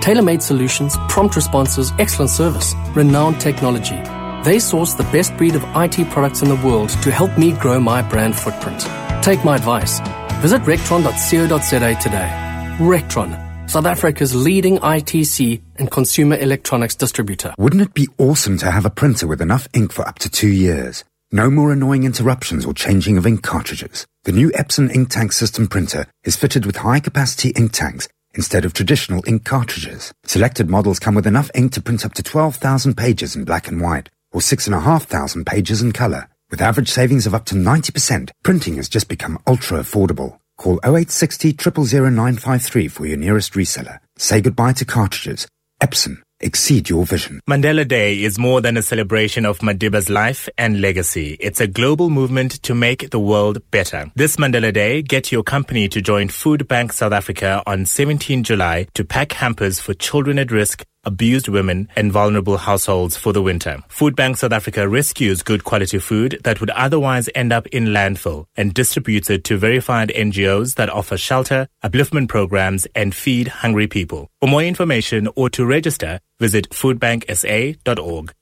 Tailor 0.00 0.22
made 0.22 0.42
solutions, 0.42 0.96
prompt 1.08 1.36
responses, 1.36 1.92
excellent 1.98 2.30
service, 2.30 2.74
renowned 2.94 3.40
technology. 3.40 4.00
They 4.44 4.58
source 4.58 4.94
the 4.94 5.04
best 5.04 5.36
breed 5.36 5.54
of 5.54 5.64
IT 5.76 6.10
products 6.10 6.40
in 6.42 6.48
the 6.48 6.56
world 6.56 6.88
to 7.02 7.10
help 7.10 7.36
me 7.36 7.52
grow 7.52 7.78
my 7.78 8.00
brand 8.02 8.34
footprint. 8.34 8.80
Take 9.22 9.44
my 9.44 9.56
advice. 9.56 10.00
Visit 10.40 10.62
rectron.co.za 10.62 11.94
today. 12.00 12.76
Rectron, 12.78 13.68
South 13.68 13.84
Africa's 13.84 14.34
leading 14.34 14.78
ITC 14.78 15.60
and 15.76 15.90
consumer 15.90 16.36
electronics 16.36 16.94
distributor. 16.94 17.54
Wouldn't 17.58 17.82
it 17.82 17.92
be 17.92 18.08
awesome 18.16 18.56
to 18.58 18.70
have 18.70 18.86
a 18.86 18.90
printer 18.90 19.26
with 19.26 19.42
enough 19.42 19.68
ink 19.74 19.92
for 19.92 20.08
up 20.08 20.18
to 20.20 20.30
two 20.30 20.48
years? 20.48 21.04
No 21.32 21.48
more 21.48 21.70
annoying 21.70 22.02
interruptions 22.02 22.66
or 22.66 22.74
changing 22.74 23.16
of 23.16 23.24
ink 23.24 23.40
cartridges. 23.44 24.04
The 24.24 24.32
new 24.32 24.50
Epson 24.50 24.92
ink 24.92 25.10
tank 25.10 25.30
system 25.30 25.68
printer 25.68 26.06
is 26.24 26.34
fitted 26.34 26.66
with 26.66 26.78
high 26.78 26.98
capacity 26.98 27.50
ink 27.50 27.70
tanks 27.70 28.08
instead 28.34 28.64
of 28.64 28.72
traditional 28.72 29.22
ink 29.28 29.44
cartridges. 29.44 30.12
Selected 30.24 30.68
models 30.68 30.98
come 30.98 31.14
with 31.14 31.28
enough 31.28 31.48
ink 31.54 31.70
to 31.74 31.82
print 31.82 32.04
up 32.04 32.14
to 32.14 32.24
12,000 32.24 32.96
pages 32.96 33.36
in 33.36 33.44
black 33.44 33.68
and 33.68 33.80
white 33.80 34.08
or 34.32 34.40
6,500 34.40 35.46
pages 35.46 35.80
in 35.80 35.92
color. 35.92 36.28
With 36.50 36.60
average 36.60 36.88
savings 36.88 37.28
of 37.28 37.34
up 37.34 37.44
to 37.46 37.54
90%, 37.54 38.30
printing 38.42 38.74
has 38.74 38.88
just 38.88 39.08
become 39.08 39.38
ultra 39.46 39.78
affordable. 39.78 40.40
Call 40.56 40.80
0860 40.82 41.52
000953 41.52 42.88
for 42.88 43.06
your 43.06 43.16
nearest 43.16 43.52
reseller. 43.52 44.00
Say 44.16 44.40
goodbye 44.40 44.72
to 44.72 44.84
cartridges. 44.84 45.46
Epson 45.80 46.22
exceed 46.40 46.88
your 46.88 47.04
vision. 47.04 47.40
Mandela 47.48 47.86
Day 47.86 48.22
is 48.22 48.38
more 48.38 48.60
than 48.60 48.76
a 48.76 48.82
celebration 48.82 49.44
of 49.44 49.60
Madiba's 49.60 50.08
life 50.08 50.48
and 50.56 50.80
legacy. 50.80 51.36
It's 51.40 51.60
a 51.60 51.66
global 51.66 52.10
movement 52.10 52.62
to 52.62 52.74
make 52.74 53.10
the 53.10 53.18
world 53.18 53.58
better. 53.70 54.10
This 54.14 54.36
Mandela 54.36 54.72
Day, 54.72 55.02
get 55.02 55.30
your 55.30 55.42
company 55.42 55.88
to 55.88 56.00
join 56.00 56.28
Food 56.28 56.66
Bank 56.68 56.92
South 56.92 57.12
Africa 57.12 57.62
on 57.66 57.86
17 57.86 58.44
July 58.44 58.88
to 58.94 59.04
pack 59.04 59.32
hampers 59.32 59.80
for 59.80 59.94
children 59.94 60.38
at 60.38 60.50
risk 60.50 60.84
abused 61.04 61.48
women, 61.48 61.88
and 61.96 62.12
vulnerable 62.12 62.56
households 62.58 63.16
for 63.16 63.32
the 63.32 63.42
winter. 63.42 63.82
Food 63.88 64.16
Bank 64.16 64.36
South 64.36 64.52
Africa 64.52 64.88
rescues 64.88 65.42
good 65.42 65.64
quality 65.64 65.98
food 65.98 66.38
that 66.44 66.60
would 66.60 66.70
otherwise 66.70 67.28
end 67.34 67.52
up 67.52 67.66
in 67.68 67.86
landfill 67.86 68.46
and 68.56 68.74
distributes 68.74 69.30
it 69.30 69.44
to 69.44 69.56
verified 69.56 70.10
NGOs 70.10 70.74
that 70.74 70.90
offer 70.90 71.16
shelter, 71.16 71.68
upliftment 71.82 72.28
programs, 72.28 72.86
and 72.94 73.14
feed 73.14 73.48
hungry 73.48 73.86
people. 73.86 74.28
For 74.40 74.48
more 74.48 74.62
information 74.62 75.28
or 75.36 75.50
to 75.50 75.64
register, 75.64 76.20
visit 76.38 76.70
foodbanksa.org. 76.70 78.34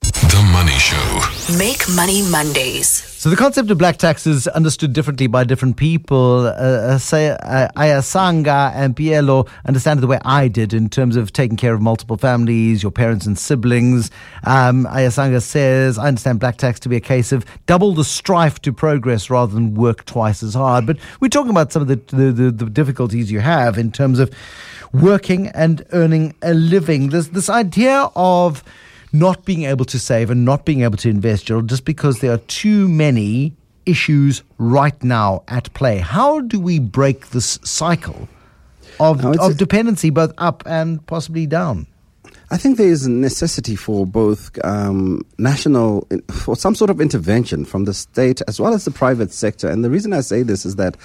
The 0.00 0.48
Money 0.52 0.78
Show. 0.78 1.58
Make 1.58 1.88
Money 1.94 2.22
Mondays. 2.30 3.11
So 3.22 3.30
the 3.30 3.36
concept 3.36 3.70
of 3.70 3.78
black 3.78 3.98
tax 3.98 4.26
is 4.26 4.48
understood 4.48 4.92
differently 4.92 5.28
by 5.28 5.44
different 5.44 5.76
people. 5.76 6.40
Uh, 6.44 6.50
uh, 6.50 6.98
say 6.98 7.28
uh, 7.30 7.68
Ayasanga 7.76 8.72
and 8.74 8.96
Pielo 8.96 9.48
understand 9.64 9.98
it 9.98 10.00
the 10.00 10.08
way 10.08 10.18
I 10.24 10.48
did 10.48 10.74
in 10.74 10.88
terms 10.88 11.14
of 11.14 11.32
taking 11.32 11.56
care 11.56 11.72
of 11.72 11.80
multiple 11.80 12.16
families, 12.16 12.82
your 12.82 12.90
parents 12.90 13.24
and 13.24 13.38
siblings. 13.38 14.10
Um, 14.42 14.86
Ayasanga 14.86 15.40
says, 15.40 15.98
I 15.98 16.08
understand 16.08 16.40
black 16.40 16.56
tax 16.56 16.80
to 16.80 16.88
be 16.88 16.96
a 16.96 17.00
case 17.00 17.30
of 17.30 17.46
double 17.66 17.94
the 17.94 18.02
strife 18.02 18.60
to 18.62 18.72
progress 18.72 19.30
rather 19.30 19.54
than 19.54 19.76
work 19.76 20.04
twice 20.04 20.42
as 20.42 20.54
hard. 20.54 20.84
But 20.84 20.98
we're 21.20 21.28
talking 21.28 21.52
about 21.52 21.70
some 21.70 21.82
of 21.82 21.86
the, 21.86 22.00
the, 22.16 22.32
the, 22.32 22.50
the 22.50 22.66
difficulties 22.68 23.30
you 23.30 23.38
have 23.38 23.78
in 23.78 23.92
terms 23.92 24.18
of 24.18 24.34
working 24.92 25.46
and 25.46 25.86
earning 25.92 26.34
a 26.42 26.54
living. 26.54 27.10
There's 27.10 27.28
this 27.28 27.48
idea 27.48 28.10
of 28.16 28.64
not 29.12 29.44
being 29.44 29.64
able 29.64 29.84
to 29.86 29.98
save 29.98 30.30
and 30.30 30.44
not 30.44 30.64
being 30.64 30.82
able 30.82 30.96
to 30.98 31.08
invest, 31.08 31.46
Gerald, 31.46 31.68
just 31.68 31.84
because 31.84 32.20
there 32.20 32.32
are 32.32 32.38
too 32.38 32.88
many 32.88 33.54
issues 33.84 34.42
right 34.58 35.02
now 35.02 35.42
at 35.48 35.72
play. 35.74 35.98
How 35.98 36.40
do 36.40 36.58
we 36.60 36.78
break 36.78 37.30
this 37.30 37.58
cycle 37.64 38.28
of, 39.00 39.22
No, 39.22 39.34
of 39.40 39.56
dependency, 39.56 40.10
both 40.10 40.32
up 40.38 40.62
and 40.66 41.04
possibly 41.06 41.46
down? 41.46 41.86
I 42.50 42.58
think 42.58 42.76
there 42.76 42.88
is 42.88 43.06
a 43.06 43.10
necessity 43.10 43.76
for 43.76 44.06
both 44.06 44.62
um, 44.62 45.22
national, 45.38 46.06
for 46.30 46.54
some 46.54 46.74
sort 46.74 46.90
of 46.90 47.00
intervention 47.00 47.64
from 47.64 47.84
the 47.84 47.94
state 47.94 48.42
as 48.46 48.60
well 48.60 48.74
as 48.74 48.84
the 48.84 48.90
private 48.90 49.32
sector. 49.32 49.70
And 49.70 49.82
the 49.82 49.88
reason 49.88 50.12
I 50.12 50.20
say 50.20 50.42
this 50.42 50.66
is 50.66 50.76
that 50.76 50.98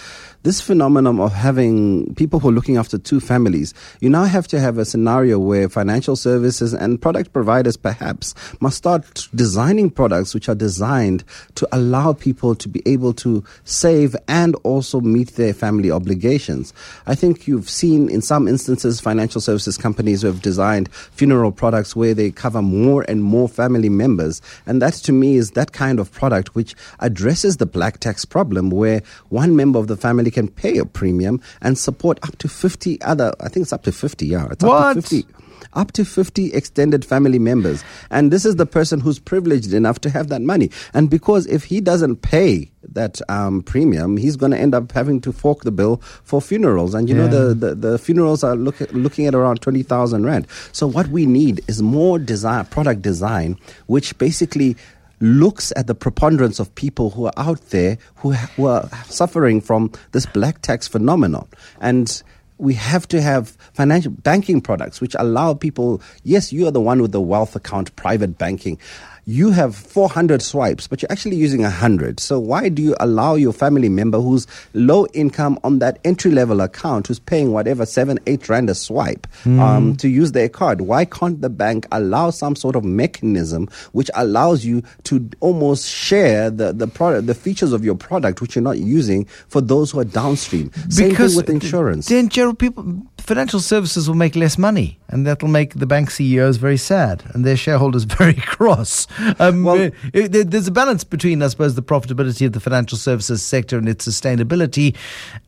this 0.44 0.62
phenomenon 0.62 1.20
of 1.20 1.34
having 1.34 2.14
people 2.16 2.40
who 2.40 2.50
are 2.50 2.54
looking 2.54 2.78
after 2.78 2.98
two 2.98 3.20
families, 3.20 3.74
you 4.00 4.10
now 4.10 4.24
have 4.24 4.48
to 4.48 4.60
have 4.60 4.78
a 4.78 4.86
scenario 4.86 5.40
where 5.40 5.68
financial 5.68 6.16
services 6.16 6.74
and 6.74 7.02
product 7.02 7.34
providers 7.34 7.76
perhaps 7.76 8.34
must 8.62 8.78
start 8.78 9.28
designing 9.36 9.90
products 9.90 10.34
which 10.34 10.48
are 10.48 10.56
designed 10.56 11.24
to 11.56 11.68
allow 11.72 12.14
people 12.14 12.56
to 12.56 12.70
be 12.70 12.82
able 12.86 13.14
to 13.14 13.44
save 13.64 14.16
and 14.28 14.56
also 14.64 15.02
meet 15.02 15.30
their 15.36 15.54
family 15.54 15.92
obligations. 15.92 16.74
I 17.08 17.16
think 17.16 17.48
you've 17.48 17.70
seen 17.70 18.10
in 18.10 18.22
some 18.22 18.48
instances 18.48 19.00
financial 19.00 19.42
services 19.42 19.78
companies 19.78 20.22
who 20.22 20.28
have 20.28 20.42
designed 20.42 20.94
funeral 20.94 21.52
products 21.52 21.96
where 21.96 22.14
they 22.14 22.32
cover 22.32 22.62
more 22.62 23.04
and 23.08 23.24
more 23.24 23.50
family 23.50 23.90
members. 23.90 24.42
And 24.66 24.82
that 24.82 24.94
to 24.94 25.12
me 25.12 25.36
is 25.36 25.52
that 25.52 25.74
kind 25.74 26.00
of 26.00 26.12
product 26.12 26.56
which 26.56 26.76
addresses 27.00 27.58
the 27.58 27.66
black 27.66 28.00
tax 28.00 28.24
problem 28.24 28.70
where 28.70 29.02
one 29.30 29.56
member 29.56 29.80
of 29.80 29.88
the 29.88 29.98
family 29.98 30.27
can 30.32 30.48
pay 30.48 30.78
a 30.78 30.86
premium 30.86 31.42
and 31.62 31.78
support 31.78 32.20
up 32.24 32.38
to 32.40 32.48
50 32.48 33.02
other, 33.02 33.34
I 33.40 33.50
think 33.50 33.64
it's 33.64 33.74
up 33.74 33.84
to 33.84 33.92
50, 33.92 34.28
yeah. 34.28 34.48
It's 34.52 34.64
What? 34.64 34.96
up 34.96 34.96
to 34.96 35.02
50 35.02 35.26
up 35.74 35.92
to 35.94 36.06
50 36.06 36.54
extended 36.54 37.06
family 37.06 37.40
members. 37.40 37.84
And 38.10 38.32
this 38.32 38.46
is 38.46 38.56
the 38.56 38.66
person 38.66 39.00
who's 39.00 39.20
privileged 39.20 39.74
enough 39.74 40.00
to 40.02 40.10
have 40.10 40.30
that 40.30 40.42
money. 40.42 40.72
And 40.94 41.10
because 41.10 41.46
if 41.48 41.64
he 41.64 41.82
doesn't 41.82 42.18
pay 42.18 42.72
that 42.94 43.20
um, 43.30 43.62
premium, 43.62 44.18
he's 44.18 44.36
going 44.38 44.52
to 44.52 44.58
end 44.58 44.74
up 44.74 44.92
having 44.92 45.20
to 45.22 45.32
fork 45.32 45.64
the 45.64 45.72
bill 45.72 45.98
for 46.24 46.42
funerals. 46.42 46.94
And 46.94 47.08
you 47.10 47.16
know, 47.16 47.28
the, 47.28 47.54
the, 47.54 47.76
the 47.76 47.98
funerals 48.00 48.44
are 48.44 48.56
look, 48.56 48.80
looking 48.92 49.28
at 49.28 49.36
around 49.36 49.62
20,000 49.62 50.26
Rand. 50.26 50.48
So 50.72 50.88
what 50.88 51.08
we 51.08 51.26
need 51.26 51.62
is 51.68 51.82
more 51.82 52.18
design, 52.18 52.66
product 52.66 53.02
design, 53.02 53.58
which 53.88 54.18
basically 54.18 54.78
looks 55.20 55.74
at 55.76 55.88
the 55.88 55.96
preponderance 55.96 56.60
of 56.60 56.74
people 56.76 57.10
who 57.10 57.26
are 57.26 57.34
out 57.38 57.62
there 57.70 57.98
who, 58.18 58.34
who 58.34 58.68
are 58.68 58.88
suffering 59.06 59.62
from 59.62 59.92
this 60.12 60.26
black 60.26 60.62
tax 60.62 60.88
phenomenon. 60.88 61.48
And 61.82 62.22
we 62.60 62.74
have 62.74 63.08
to 63.08 63.22
have 63.22 63.50
financial 63.74 64.12
banking 64.12 64.62
products 64.62 65.00
which 65.00 65.16
allow 65.20 65.54
people 65.54 66.02
yes 66.24 66.52
you 66.52 66.68
are 66.68 66.72
the 66.72 66.82
one 66.82 67.02
with 67.02 67.12
the 67.12 67.22
wealth 67.22 67.56
account 67.56 67.96
private 67.96 68.38
banking 68.38 68.80
you 69.28 69.52
have 69.52 69.76
400 69.76 70.42
swipes 70.42 70.88
but 70.88 71.02
you're 71.02 71.12
actually 71.12 71.36
using 71.36 71.62
100 71.62 72.20
so 72.20 72.40
why 72.40 72.70
do 72.70 72.82
you 72.82 72.96
allow 73.00 73.36
your 73.36 73.54
family 73.54 73.90
member 73.90 74.20
who's 74.20 74.48
low 74.74 75.06
income 75.14 75.60
on 75.64 75.80
that 75.80 76.00
entry 76.06 76.32
level 76.32 76.62
account 76.62 77.08
who's 77.08 77.20
paying 77.20 77.52
whatever 77.52 77.86
7 77.86 78.18
8 78.26 78.50
rand 78.50 78.70
a 78.70 78.76
swipe 78.76 79.28
um, 79.46 79.96
to 79.98 80.08
use 80.08 80.32
their 80.32 80.50
card? 80.50 80.82
Why 80.82 81.06
can't 81.06 81.42
the 81.42 81.50
bank 81.50 81.88
allow 81.92 82.30
some 82.30 82.56
sort 82.56 82.76
of 82.76 82.84
mechanism 82.84 83.68
which 83.92 84.10
allows 84.16 84.66
you 84.66 84.82
to 85.04 85.30
almost 85.40 85.90
share 85.90 86.50
the 86.50 86.72
the 86.74 86.88
product 86.88 87.28
the 87.28 87.36
features 87.36 87.74
of 87.74 87.84
your 87.84 87.96
product 87.96 88.42
which 88.42 88.56
you're 88.56 88.64
not 88.64 88.78
using 88.80 89.26
for 89.50 89.62
those 89.62 89.92
who 89.92 90.00
are 90.00 90.06
downstream? 90.06 90.72
Same 90.90 91.16
thing 91.16 91.36
with 91.36 91.50
insurance. 91.50 92.08
Then, 92.08 92.30
Gerald, 92.30 92.60
people, 92.60 93.04
financial 93.18 93.60
services 93.60 94.08
will 94.08 94.16
make 94.16 94.36
less 94.36 94.58
money, 94.58 95.00
and 95.10 95.26
that'll 95.28 95.48
make 95.48 95.74
the 95.76 95.86
bank 95.86 96.12
CEOs 96.12 96.58
very 96.58 96.78
sad 96.78 97.24
and 97.34 97.46
their 97.46 97.58
shareholders 97.58 98.04
very 98.20 98.34
cross. 98.34 99.08
Um, 99.40 99.64
Well- 99.64 99.88
uh, 99.88 99.90
it- 100.14 100.52
there's 100.52 100.68
a 100.68 100.72
balance 100.72 101.04
between, 101.04 101.42
I 101.42 101.48
suppose, 101.48 101.76
the 101.76 101.82
profitability 101.84 102.46
of 102.46 102.52
the 102.54 102.60
financial 102.60 102.98
services 102.98 103.42
sector 103.44 103.78
and 103.78 103.88
its 103.90 104.08
sustainability, 104.08 104.96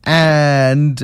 and 0.04 1.00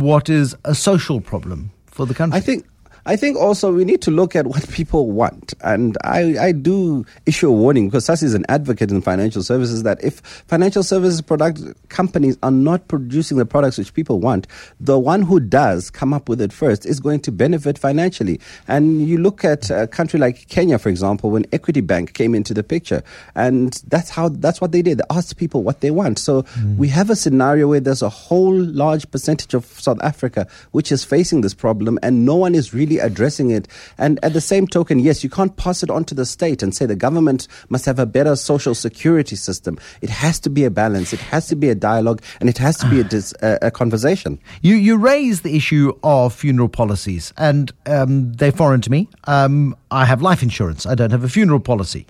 what 0.00 0.28
is 0.28 0.54
a 0.64 0.74
social 0.74 1.20
problem 1.20 1.70
for 1.86 2.06
the 2.06 2.14
country. 2.14 2.36
I 2.38 2.40
think 2.40 2.64
I 3.06 3.14
think 3.14 3.38
also 3.38 3.72
we 3.72 3.84
need 3.84 4.02
to 4.02 4.10
look 4.10 4.34
at 4.34 4.48
what 4.48 4.68
people 4.70 5.12
want. 5.12 5.54
And 5.60 5.96
I, 6.02 6.48
I 6.48 6.52
do 6.52 7.06
issue 7.24 7.48
a 7.48 7.52
warning 7.52 7.88
because 7.88 8.04
Sasi 8.04 8.24
is 8.24 8.34
an 8.34 8.44
advocate 8.48 8.90
in 8.90 9.00
financial 9.00 9.44
services 9.44 9.84
that 9.84 10.02
if 10.02 10.18
financial 10.48 10.82
services 10.82 11.20
product 11.20 11.62
companies 11.88 12.36
are 12.42 12.50
not 12.50 12.88
producing 12.88 13.38
the 13.38 13.46
products 13.46 13.78
which 13.78 13.94
people 13.94 14.18
want, 14.18 14.48
the 14.80 14.98
one 14.98 15.22
who 15.22 15.38
does 15.38 15.88
come 15.88 16.12
up 16.12 16.28
with 16.28 16.40
it 16.40 16.52
first 16.52 16.84
is 16.84 16.98
going 16.98 17.20
to 17.20 17.30
benefit 17.30 17.78
financially. 17.78 18.40
And 18.66 19.06
you 19.06 19.18
look 19.18 19.44
at 19.44 19.70
a 19.70 19.86
country 19.86 20.18
like 20.18 20.48
Kenya, 20.48 20.78
for 20.78 20.88
example, 20.88 21.30
when 21.30 21.46
Equity 21.52 21.80
Bank 21.82 22.14
came 22.14 22.34
into 22.34 22.52
the 22.52 22.64
picture, 22.64 23.04
and 23.36 23.80
that's 23.86 24.10
how 24.10 24.30
that's 24.30 24.60
what 24.60 24.72
they 24.72 24.82
did. 24.82 24.98
They 24.98 25.04
asked 25.10 25.36
people 25.36 25.62
what 25.62 25.80
they 25.80 25.92
want. 25.92 26.18
So 26.18 26.42
mm. 26.42 26.76
we 26.76 26.88
have 26.88 27.08
a 27.10 27.16
scenario 27.16 27.68
where 27.68 27.80
there's 27.80 28.02
a 28.02 28.08
whole 28.08 28.54
large 28.54 29.08
percentage 29.12 29.54
of 29.54 29.64
South 29.64 30.02
Africa 30.02 30.48
which 30.72 30.90
is 30.90 31.04
facing 31.04 31.42
this 31.42 31.54
problem, 31.54 32.00
and 32.02 32.24
no 32.24 32.34
one 32.34 32.56
is 32.56 32.74
really 32.74 32.95
addressing 32.98 33.50
it. 33.50 33.68
And 33.98 34.18
at 34.22 34.32
the 34.32 34.40
same 34.40 34.66
token, 34.66 34.98
yes, 34.98 35.22
you 35.22 35.30
can't 35.30 35.56
pass 35.56 35.82
it 35.82 35.90
on 35.90 36.04
to 36.04 36.14
the 36.14 36.26
state 36.26 36.62
and 36.62 36.74
say 36.74 36.86
the 36.86 36.96
government 36.96 37.48
must 37.68 37.84
have 37.86 37.98
a 37.98 38.06
better 38.06 38.36
social 38.36 38.74
security 38.74 39.36
system. 39.36 39.78
It 40.00 40.10
has 40.10 40.38
to 40.40 40.50
be 40.50 40.64
a 40.64 40.70
balance. 40.70 41.12
It 41.12 41.20
has 41.20 41.48
to 41.48 41.56
be 41.56 41.68
a 41.68 41.74
dialogue, 41.74 42.22
and 42.40 42.48
it 42.48 42.58
has 42.58 42.76
to 42.78 42.88
be 42.88 43.00
a, 43.00 43.04
dis, 43.04 43.34
a, 43.42 43.58
a 43.62 43.70
conversation. 43.70 44.38
You 44.62 44.76
you 44.76 44.96
raise 44.96 45.42
the 45.42 45.56
issue 45.56 45.92
of 46.02 46.34
funeral 46.34 46.68
policies, 46.68 47.32
and 47.36 47.72
um, 47.86 48.32
they're 48.34 48.52
foreign 48.52 48.80
to 48.82 48.90
me. 48.90 49.08
Um, 49.24 49.76
I 49.90 50.04
have 50.04 50.22
life 50.22 50.42
insurance. 50.42 50.86
I 50.86 50.94
don't 50.94 51.10
have 51.10 51.24
a 51.24 51.28
funeral 51.28 51.60
policy. 51.60 52.06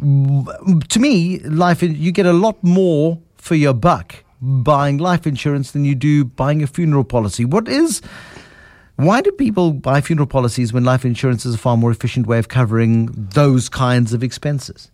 To 0.00 0.98
me, 1.00 1.40
life 1.40 1.82
you 1.82 2.12
get 2.12 2.26
a 2.26 2.32
lot 2.32 2.62
more 2.62 3.18
for 3.36 3.54
your 3.54 3.74
buck 3.74 4.14
buying 4.40 4.98
life 4.98 5.26
insurance 5.26 5.72
than 5.72 5.84
you 5.84 5.94
do 5.94 6.24
buying 6.24 6.62
a 6.62 6.66
funeral 6.66 7.04
policy. 7.04 7.44
What 7.44 7.68
is 7.68 8.00
why 8.98 9.20
do 9.20 9.30
people 9.32 9.72
buy 9.72 10.00
funeral 10.00 10.26
policies 10.26 10.72
when 10.72 10.84
life 10.84 11.04
insurance 11.04 11.46
is 11.46 11.54
a 11.54 11.58
far 11.58 11.76
more 11.76 11.90
efficient 11.90 12.26
way 12.26 12.38
of 12.38 12.48
covering 12.48 13.08
those 13.12 13.68
kinds 13.68 14.12
of 14.12 14.22
expenses? 14.22 14.90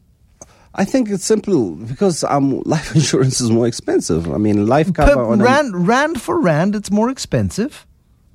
I 0.75 0.85
think 0.85 1.09
it's 1.09 1.25
simple 1.25 1.71
because 1.77 2.25
um, 2.25 2.61
life 2.67 2.95
insurance 2.95 3.41
is 3.41 3.51
more 3.51 3.67
expensive. 3.67 4.31
I 4.31 4.39
mean, 4.39 4.67
life 4.67 4.93
cover 4.93 5.15
Per 5.15 5.25
on 5.25 5.41
a- 5.41 5.45
rand, 5.45 5.87
rand 5.89 6.21
for 6.21 6.41
rand, 6.41 6.75
it's 6.75 6.91
more 6.91 7.09
expensive. 7.11 7.87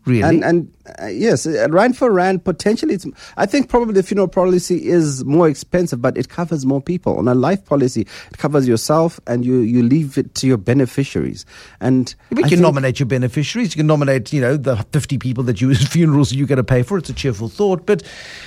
Really? 0.05 0.23
And, 0.23 0.43
and 0.43 0.73
uh, 1.01 1.07
yes, 1.07 1.45
uh, 1.45 1.67
rand 1.69 1.97
for 1.97 2.11
rand, 2.11 2.43
potentially, 2.43 2.95
it's. 2.95 3.05
I 3.37 3.45
think 3.45 3.69
probably 3.69 3.93
the 3.93 4.03
funeral 4.03 4.27
policy 4.27 4.87
is 4.87 5.23
more 5.25 5.47
expensive, 5.47 6.01
but 6.01 6.17
it 6.17 6.29
covers 6.29 6.65
more 6.65 6.81
people. 6.81 7.17
On 7.17 7.27
a 7.27 7.35
life 7.35 7.65
policy, 7.65 8.01
it 8.01 8.37
covers 8.37 8.67
yourself, 8.67 9.19
and 9.27 9.45
you 9.45 9.59
you 9.59 9.83
leave 9.83 10.17
it 10.17 10.35
to 10.35 10.47
your 10.47 10.57
beneficiaries. 10.57 11.45
And 11.79 12.13
you 12.35 12.43
can 12.43 12.61
nominate 12.61 12.99
your 12.99 13.07
beneficiaries. 13.07 13.75
You 13.75 13.79
can 13.79 13.87
nominate, 13.87 14.33
you 14.33 14.41
know, 14.41 14.57
the 14.57 14.77
50 14.91 15.17
people 15.17 15.43
that 15.45 15.61
you 15.61 15.69
use 15.69 15.87
funerals 15.87 16.33
you're 16.33 16.47
going 16.47 16.57
to 16.57 16.63
pay 16.63 16.83
for. 16.83 16.97
It's 16.97 17.09
a 17.09 17.13
cheerful 17.13 17.49
thought. 17.49 17.85
But 17.85 18.03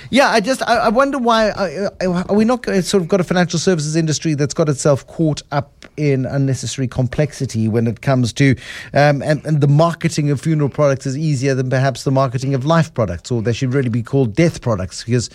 yeah, 0.09 0.29
I 0.29 0.39
just, 0.39 0.61
I, 0.63 0.75
I 0.77 0.89
wonder 0.89 1.17
why, 1.17 1.49
uh, 1.49 1.89
uh, 2.01 2.23
are 2.29 2.35
we 2.35 2.45
not 2.45 2.67
uh, 2.67 2.81
sort 2.81 3.03
of 3.03 3.09
got 3.09 3.19
a 3.19 3.23
financial 3.23 3.59
services 3.59 3.95
industry 3.95 4.33
that's 4.33 4.53
got 4.53 4.69
itself 4.69 5.05
caught 5.07 5.41
up 5.51 5.85
in 5.97 6.25
unnecessary 6.25 6.87
complexity 6.87 7.67
when 7.67 7.87
it 7.87 8.01
comes 8.01 8.33
to, 8.33 8.55
um, 8.93 9.21
and, 9.21 9.45
and 9.45 9.61
the 9.61 9.67
marketing 9.67 10.29
of 10.31 10.41
funeral 10.41 10.69
products 10.69 11.05
is 11.05 11.17
easier 11.17 11.55
than 11.55 11.69
perhaps 11.69 12.03
the 12.03 12.11
marketing 12.11 12.32
of 12.55 12.65
life 12.65 12.93
products, 12.93 13.31
or 13.31 13.41
they 13.41 13.53
should 13.53 13.73
really 13.73 13.89
be 13.89 14.03
called 14.03 14.35
death 14.35 14.61
products 14.61 15.03
because 15.03 15.29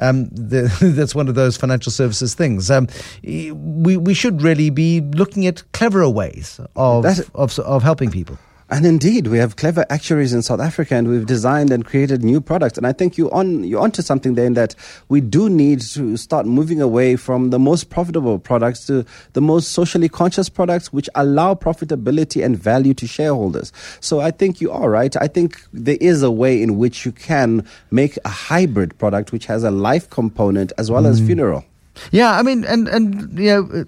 um, 0.00 0.26
the, 0.30 0.62
that's 0.96 1.14
one 1.14 1.28
of 1.28 1.34
those 1.34 1.56
financial 1.56 1.92
services 1.92 2.34
things. 2.34 2.70
Um, 2.70 2.88
we, 3.22 3.96
we 3.96 4.14
should 4.14 4.42
really 4.42 4.70
be 4.70 5.00
looking 5.00 5.46
at 5.46 5.62
cleverer 5.72 6.08
ways 6.08 6.60
of, 6.76 7.04
of, 7.34 7.58
of 7.58 7.82
helping 7.82 8.10
people. 8.10 8.38
And 8.72 8.86
indeed, 8.86 9.26
we 9.26 9.38
have 9.38 9.56
clever 9.56 9.84
actuaries 9.90 10.32
in 10.32 10.42
South 10.42 10.60
Africa, 10.60 10.94
and 10.94 11.08
we've 11.08 11.26
designed 11.26 11.72
and 11.72 11.84
created 11.84 12.22
new 12.22 12.40
products. 12.40 12.78
And 12.78 12.86
I 12.86 12.92
think 12.92 13.18
you 13.18 13.28
on 13.32 13.64
you're 13.64 13.80
onto 13.80 14.00
something 14.00 14.34
there 14.34 14.46
in 14.46 14.54
that 14.54 14.76
we 15.08 15.20
do 15.20 15.50
need 15.50 15.80
to 15.80 16.16
start 16.16 16.46
moving 16.46 16.80
away 16.80 17.16
from 17.16 17.50
the 17.50 17.58
most 17.58 17.90
profitable 17.90 18.38
products 18.38 18.86
to 18.86 19.04
the 19.32 19.40
most 19.40 19.72
socially 19.72 20.08
conscious 20.08 20.48
products, 20.48 20.92
which 20.92 21.08
allow 21.16 21.54
profitability 21.54 22.44
and 22.44 22.56
value 22.56 22.94
to 22.94 23.08
shareholders. 23.08 23.72
So 23.98 24.20
I 24.20 24.30
think 24.30 24.60
you 24.60 24.70
are 24.70 24.88
right. 24.88 25.16
I 25.16 25.26
think 25.26 25.60
there 25.72 25.98
is 26.00 26.22
a 26.22 26.30
way 26.30 26.62
in 26.62 26.78
which 26.78 27.04
you 27.04 27.10
can 27.10 27.66
make 27.90 28.18
a 28.24 28.28
hybrid 28.28 28.96
product 28.98 29.32
which 29.32 29.46
has 29.46 29.64
a 29.64 29.72
life 29.72 30.08
component 30.10 30.72
as 30.78 30.92
well 30.92 31.08
as 31.08 31.20
mm. 31.20 31.26
funeral. 31.26 31.64
Yeah, 32.12 32.38
I 32.38 32.42
mean, 32.42 32.64
and 32.64 32.88
and 32.88 33.38
you 33.38 33.50
know, 33.50 33.84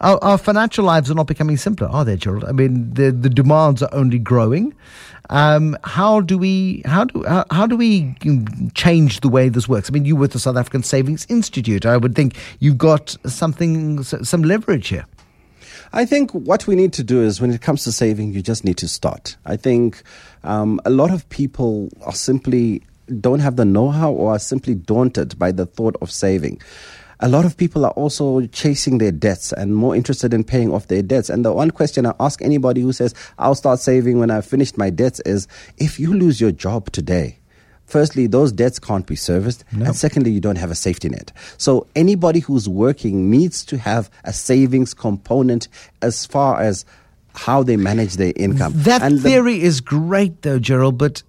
our, 0.00 0.22
our 0.22 0.38
financial 0.38 0.84
lives 0.84 1.10
are 1.10 1.14
not 1.14 1.26
becoming 1.26 1.56
simpler, 1.56 1.88
are 1.88 2.04
they, 2.04 2.16
Gerald? 2.16 2.44
I 2.44 2.52
mean, 2.52 2.92
the 2.94 3.10
the 3.12 3.28
demands 3.28 3.82
are 3.82 3.90
only 3.92 4.18
growing. 4.18 4.74
Um, 5.28 5.76
how 5.84 6.20
do 6.20 6.38
we 6.38 6.82
how 6.84 7.04
do 7.04 7.24
how, 7.24 7.44
how 7.50 7.66
do 7.66 7.76
we 7.76 8.14
change 8.74 9.20
the 9.20 9.28
way 9.28 9.48
this 9.48 9.68
works? 9.68 9.90
I 9.90 9.92
mean, 9.92 10.04
you 10.04 10.16
with 10.16 10.32
the 10.32 10.38
South 10.38 10.56
African 10.56 10.82
Savings 10.82 11.26
Institute, 11.28 11.84
I 11.84 11.96
would 11.96 12.14
think 12.14 12.36
you've 12.58 12.78
got 12.78 13.16
something 13.26 14.02
some 14.02 14.42
leverage 14.42 14.88
here. 14.88 15.06
I 15.92 16.04
think 16.04 16.32
what 16.32 16.66
we 16.66 16.74
need 16.74 16.92
to 16.94 17.04
do 17.04 17.22
is 17.22 17.40
when 17.40 17.50
it 17.52 17.60
comes 17.60 17.84
to 17.84 17.92
saving, 17.92 18.32
you 18.32 18.42
just 18.42 18.64
need 18.64 18.76
to 18.78 18.88
start. 18.88 19.36
I 19.46 19.56
think 19.56 20.02
um, 20.42 20.80
a 20.84 20.90
lot 20.90 21.10
of 21.10 21.28
people 21.28 21.90
are 22.04 22.12
simply 22.12 22.82
don't 23.20 23.38
have 23.40 23.56
the 23.56 23.64
know 23.64 23.90
how 23.90 24.12
or 24.12 24.32
are 24.32 24.38
simply 24.38 24.74
daunted 24.74 25.38
by 25.38 25.52
the 25.52 25.66
thought 25.66 25.96
of 26.02 26.10
saving. 26.10 26.60
A 27.20 27.28
lot 27.28 27.44
of 27.44 27.56
people 27.56 27.84
are 27.84 27.92
also 27.92 28.46
chasing 28.48 28.98
their 28.98 29.12
debts 29.12 29.52
and 29.52 29.74
more 29.74 29.96
interested 29.96 30.34
in 30.34 30.44
paying 30.44 30.72
off 30.72 30.88
their 30.88 31.02
debts. 31.02 31.30
And 31.30 31.44
the 31.44 31.52
one 31.52 31.70
question 31.70 32.04
I 32.04 32.14
ask 32.20 32.42
anybody 32.42 32.82
who 32.82 32.92
says, 32.92 33.14
I'll 33.38 33.54
start 33.54 33.80
saving 33.80 34.18
when 34.18 34.30
I've 34.30 34.44
finished 34.44 34.76
my 34.76 34.90
debts 34.90 35.20
is 35.20 35.48
if 35.78 35.98
you 35.98 36.12
lose 36.12 36.40
your 36.40 36.52
job 36.52 36.92
today, 36.92 37.38
Firstly, 37.86 38.26
those 38.26 38.50
debts 38.50 38.80
can't 38.80 39.06
be 39.06 39.14
serviced. 39.14 39.64
And 39.70 39.94
secondly, 39.94 40.32
you 40.32 40.40
don't 40.40 40.56
have 40.56 40.72
a 40.72 40.74
safety 40.74 41.08
net. 41.08 41.30
So 41.56 41.86
anybody 41.94 42.40
who's 42.40 42.68
working 42.68 43.30
needs 43.30 43.64
to 43.66 43.78
have 43.78 44.10
a 44.24 44.32
savings 44.32 44.92
component 44.92 45.68
as 46.02 46.26
far 46.26 46.60
as 46.60 46.84
how 47.36 47.62
they 47.62 47.76
manage 47.76 48.14
their 48.14 48.32
income. 48.34 48.72
That 48.74 49.02
and 49.02 49.18
the- 49.18 49.22
theory 49.22 49.62
is 49.62 49.80
great, 49.80 50.42
though, 50.42 50.58
Gerald, 50.58 50.98
but 50.98 51.22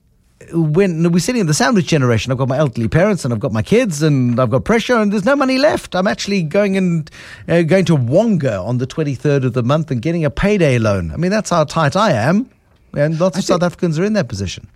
when 0.54 1.12
we're 1.12 1.20
sitting 1.20 1.42
in 1.42 1.48
the 1.48 1.54
sandwich 1.54 1.88
generation, 1.88 2.32
I've 2.32 2.38
got 2.38 2.48
my 2.48 2.58
elderly 2.58 2.88
parents 2.88 3.26
and 3.26 3.34
I've 3.34 3.40
got 3.40 3.52
my 3.52 3.62
kids 3.64 4.04
and 4.04 4.40
I've 4.40 4.50
got 4.50 4.64
pressure 4.66 4.96
and 4.98 5.12
there's 5.12 5.26
no 5.26 5.36
money 5.36 5.58
left. 5.58 5.96
I'm 5.96 6.08
actually 6.08 6.44
going 6.44 6.78
and 6.78 7.10
uh, 7.48 7.64
going 7.64 7.86
to 7.86 7.96
Wonga 7.96 8.60
on 8.62 8.78
the 8.78 8.88
23rd 8.88 9.46
of 9.46 9.54
the 9.54 9.64
month 9.64 9.90
and 9.92 10.02
getting 10.02 10.24
a 10.26 10.30
payday 10.30 10.78
loan. 10.78 11.12
I 11.12 11.18
mean, 11.18 11.32
that's 11.32 11.50
how 11.50 11.64
tight 11.64 11.96
I 11.96 12.12
am. 12.12 12.50
And 12.96 13.20
lots 13.20 13.38
of 13.38 13.44
South 13.44 13.64
Africans 13.64 14.00
are 14.00 14.04
in 14.04 14.14
that 14.14 14.28
position. 14.30 14.68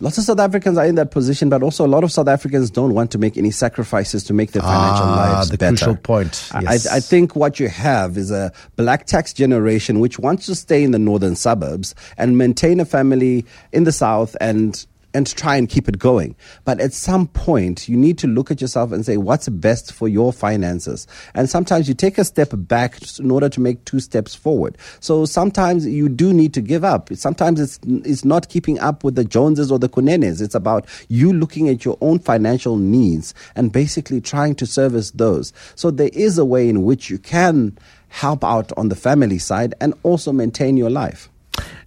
Lots 0.00 0.16
of 0.18 0.24
South 0.24 0.38
Africans 0.40 0.78
are 0.78 0.86
in 0.86 0.94
that 0.94 1.10
position, 1.10 1.48
but 1.50 1.62
also 1.62 1.84
a 1.84 1.88
lot 1.88 2.02
of 2.02 2.10
South 2.10 2.28
Africans 2.28 2.70
don't 2.70 2.94
want 2.94 3.10
to 3.12 3.18
make 3.18 3.36
any 3.36 3.50
sacrifices 3.50 4.24
to 4.24 4.32
make 4.34 4.52
their 4.52 4.62
financial 4.62 5.04
Ah, 5.04 5.34
lives 5.36 5.50
the 5.50 5.58
better. 5.58 5.76
crucial 5.76 5.96
point. 5.96 6.48
I- 6.52 6.62
Yes. 6.62 6.86
I, 6.86 6.96
I 6.96 7.00
think 7.00 7.36
what 7.36 7.60
you 7.60 7.68
have 7.68 8.16
is 8.16 8.30
a 8.30 8.52
black 8.76 9.06
tax 9.06 9.32
generation 9.32 10.00
which 10.00 10.18
wants 10.18 10.46
to 10.46 10.54
stay 10.54 10.82
in 10.82 10.90
the 10.92 10.98
northern 10.98 11.36
suburbs 11.36 11.94
and 12.18 12.36
maintain 12.38 12.80
a 12.80 12.84
family 12.84 13.44
in 13.72 13.84
the 13.84 13.92
south 13.92 14.34
and 14.40 14.86
and 15.16 15.34
try 15.34 15.56
and 15.56 15.66
keep 15.66 15.88
it 15.88 15.98
going. 15.98 16.36
But 16.66 16.78
at 16.78 16.92
some 16.92 17.26
point, 17.28 17.88
you 17.88 17.96
need 17.96 18.18
to 18.18 18.26
look 18.26 18.50
at 18.50 18.60
yourself 18.60 18.92
and 18.92 19.02
say, 19.02 19.16
what's 19.16 19.48
best 19.48 19.94
for 19.94 20.08
your 20.08 20.30
finances? 20.30 21.06
And 21.34 21.48
sometimes 21.48 21.88
you 21.88 21.94
take 21.94 22.18
a 22.18 22.24
step 22.24 22.50
back 22.52 22.98
in 23.18 23.30
order 23.30 23.48
to 23.48 23.60
make 23.60 23.82
two 23.86 23.98
steps 23.98 24.34
forward. 24.34 24.76
So 25.00 25.24
sometimes 25.24 25.86
you 25.86 26.10
do 26.10 26.34
need 26.34 26.52
to 26.52 26.60
give 26.60 26.84
up. 26.84 27.08
Sometimes 27.14 27.60
it's, 27.60 27.80
it's 28.04 28.26
not 28.26 28.50
keeping 28.50 28.78
up 28.78 29.04
with 29.04 29.14
the 29.14 29.24
Joneses 29.24 29.72
or 29.72 29.78
the 29.78 29.88
Kunenes. 29.88 30.42
It's 30.42 30.54
about 30.54 30.86
you 31.08 31.32
looking 31.32 31.70
at 31.70 31.86
your 31.86 31.96
own 32.02 32.18
financial 32.18 32.76
needs 32.76 33.32
and 33.54 33.72
basically 33.72 34.20
trying 34.20 34.54
to 34.56 34.66
service 34.66 35.12
those. 35.12 35.54
So 35.76 35.90
there 35.90 36.10
is 36.12 36.36
a 36.36 36.44
way 36.44 36.68
in 36.68 36.82
which 36.82 37.08
you 37.08 37.16
can 37.16 37.78
help 38.08 38.44
out 38.44 38.70
on 38.76 38.90
the 38.90 38.96
family 38.96 39.38
side 39.38 39.72
and 39.80 39.94
also 40.02 40.30
maintain 40.30 40.76
your 40.76 40.90
life. 40.90 41.30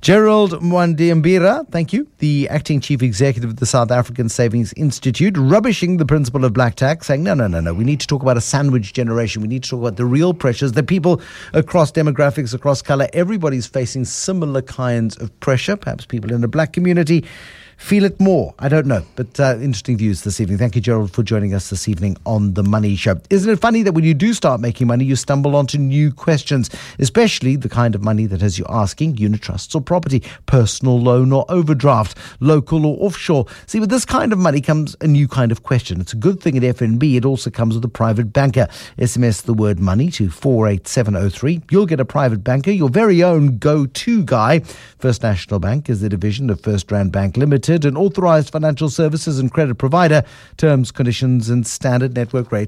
Gerald 0.01 0.53
Mwandiambira, 0.61 1.69
thank 1.71 1.91
you, 1.91 2.07
the 2.19 2.47
acting 2.47 2.79
chief 2.79 3.03
executive 3.03 3.49
of 3.49 3.55
the 3.57 3.65
South 3.65 3.91
African 3.91 4.29
Savings 4.29 4.71
Institute, 4.77 5.35
rubbishing 5.37 5.97
the 5.97 6.05
principle 6.05 6.45
of 6.45 6.53
black 6.53 6.75
tax, 6.75 7.07
saying, 7.07 7.21
no, 7.21 7.33
no, 7.33 7.47
no, 7.47 7.59
no, 7.59 7.73
we 7.73 7.83
need 7.83 7.99
to 7.99 8.07
talk 8.07 8.21
about 8.21 8.37
a 8.37 8.41
sandwich 8.41 8.93
generation. 8.93 9.41
We 9.41 9.49
need 9.49 9.63
to 9.63 9.71
talk 9.71 9.81
about 9.81 9.97
the 9.97 10.05
real 10.05 10.33
pressures 10.33 10.71
that 10.71 10.87
people 10.87 11.21
across 11.51 11.91
demographics, 11.91 12.53
across 12.53 12.81
color, 12.81 13.09
everybody's 13.11 13.67
facing 13.67 14.05
similar 14.05 14.61
kinds 14.61 15.17
of 15.17 15.37
pressure. 15.41 15.75
Perhaps 15.75 16.05
people 16.05 16.31
in 16.31 16.39
the 16.39 16.47
black 16.47 16.71
community 16.71 17.25
feel 17.79 18.03
it 18.03 18.19
more. 18.19 18.53
I 18.59 18.67
don't 18.67 18.85
know. 18.85 19.03
But 19.15 19.39
uh, 19.39 19.57
interesting 19.59 19.97
views 19.97 20.21
this 20.21 20.39
evening. 20.39 20.57
Thank 20.57 20.75
you, 20.75 20.81
Gerald, 20.81 21.11
for 21.11 21.23
joining 21.23 21.53
us 21.53 21.69
this 21.69 21.87
evening 21.87 22.17
on 22.25 22.53
The 22.53 22.61
Money 22.61 22.95
Show. 22.95 23.19
Isn't 23.29 23.51
it 23.51 23.59
funny 23.59 23.81
that 23.83 23.93
when 23.93 24.03
you 24.03 24.13
do 24.13 24.33
start 24.33 24.59
making 24.59 24.87
money, 24.87 25.05
you 25.05 25.15
stumble 25.15 25.55
onto 25.55 25.77
new 25.77 26.11
questions, 26.11 26.69
especially 26.99 27.55
the 27.55 27.69
kind 27.69 27.95
of 27.95 28.03
money 28.03 28.25
that 28.27 28.41
has 28.41 28.59
you 28.59 28.65
asking 28.69 29.17
unit 29.17 29.41
trusts 29.41 29.73
or 29.73 29.81
property, 29.81 30.21
personal 30.45 30.99
loan 30.99 31.31
or 31.31 31.45
overdraft, 31.49 32.17
local 32.41 32.85
or 32.85 32.97
offshore. 32.99 33.45
See, 33.65 33.79
with 33.79 33.89
this 33.89 34.05
kind 34.05 34.33
of 34.33 34.39
money 34.39 34.61
comes 34.61 34.95
a 35.01 35.07
new 35.07 35.27
kind 35.27 35.51
of 35.51 35.63
question. 35.63 36.01
It's 36.01 36.13
a 36.13 36.17
good 36.17 36.41
thing 36.41 36.57
at 36.57 36.75
FNB. 36.75 37.15
It 37.15 37.25
also 37.25 37.49
comes 37.49 37.75
with 37.75 37.85
a 37.85 37.89
private 37.89 38.33
banker. 38.33 38.67
SMS 38.97 39.43
the 39.43 39.53
word 39.53 39.79
money 39.79 40.11
to 40.11 40.29
48703. 40.29 41.61
You'll 41.71 41.85
get 41.85 42.01
a 42.01 42.05
private 42.05 42.43
banker, 42.43 42.71
your 42.71 42.89
very 42.89 43.23
own 43.23 43.57
go-to 43.57 44.23
guy. 44.23 44.59
First 44.99 45.23
National 45.23 45.59
Bank 45.59 45.89
is 45.89 46.01
the 46.01 46.09
division 46.09 46.49
of 46.49 46.61
FirstRand 46.61 47.11
Bank 47.11 47.37
Limited, 47.69 47.87
an 47.87 47.97
authorized 47.97 48.49
financial 48.49 48.89
services 48.89 49.37
and 49.37 49.51
credit 49.51 49.75
provider. 49.75 50.23
Terms, 50.57 50.91
conditions 50.91 51.51
and 51.51 51.67
standard 51.67 52.15
network 52.15 52.51
rates 52.51 52.67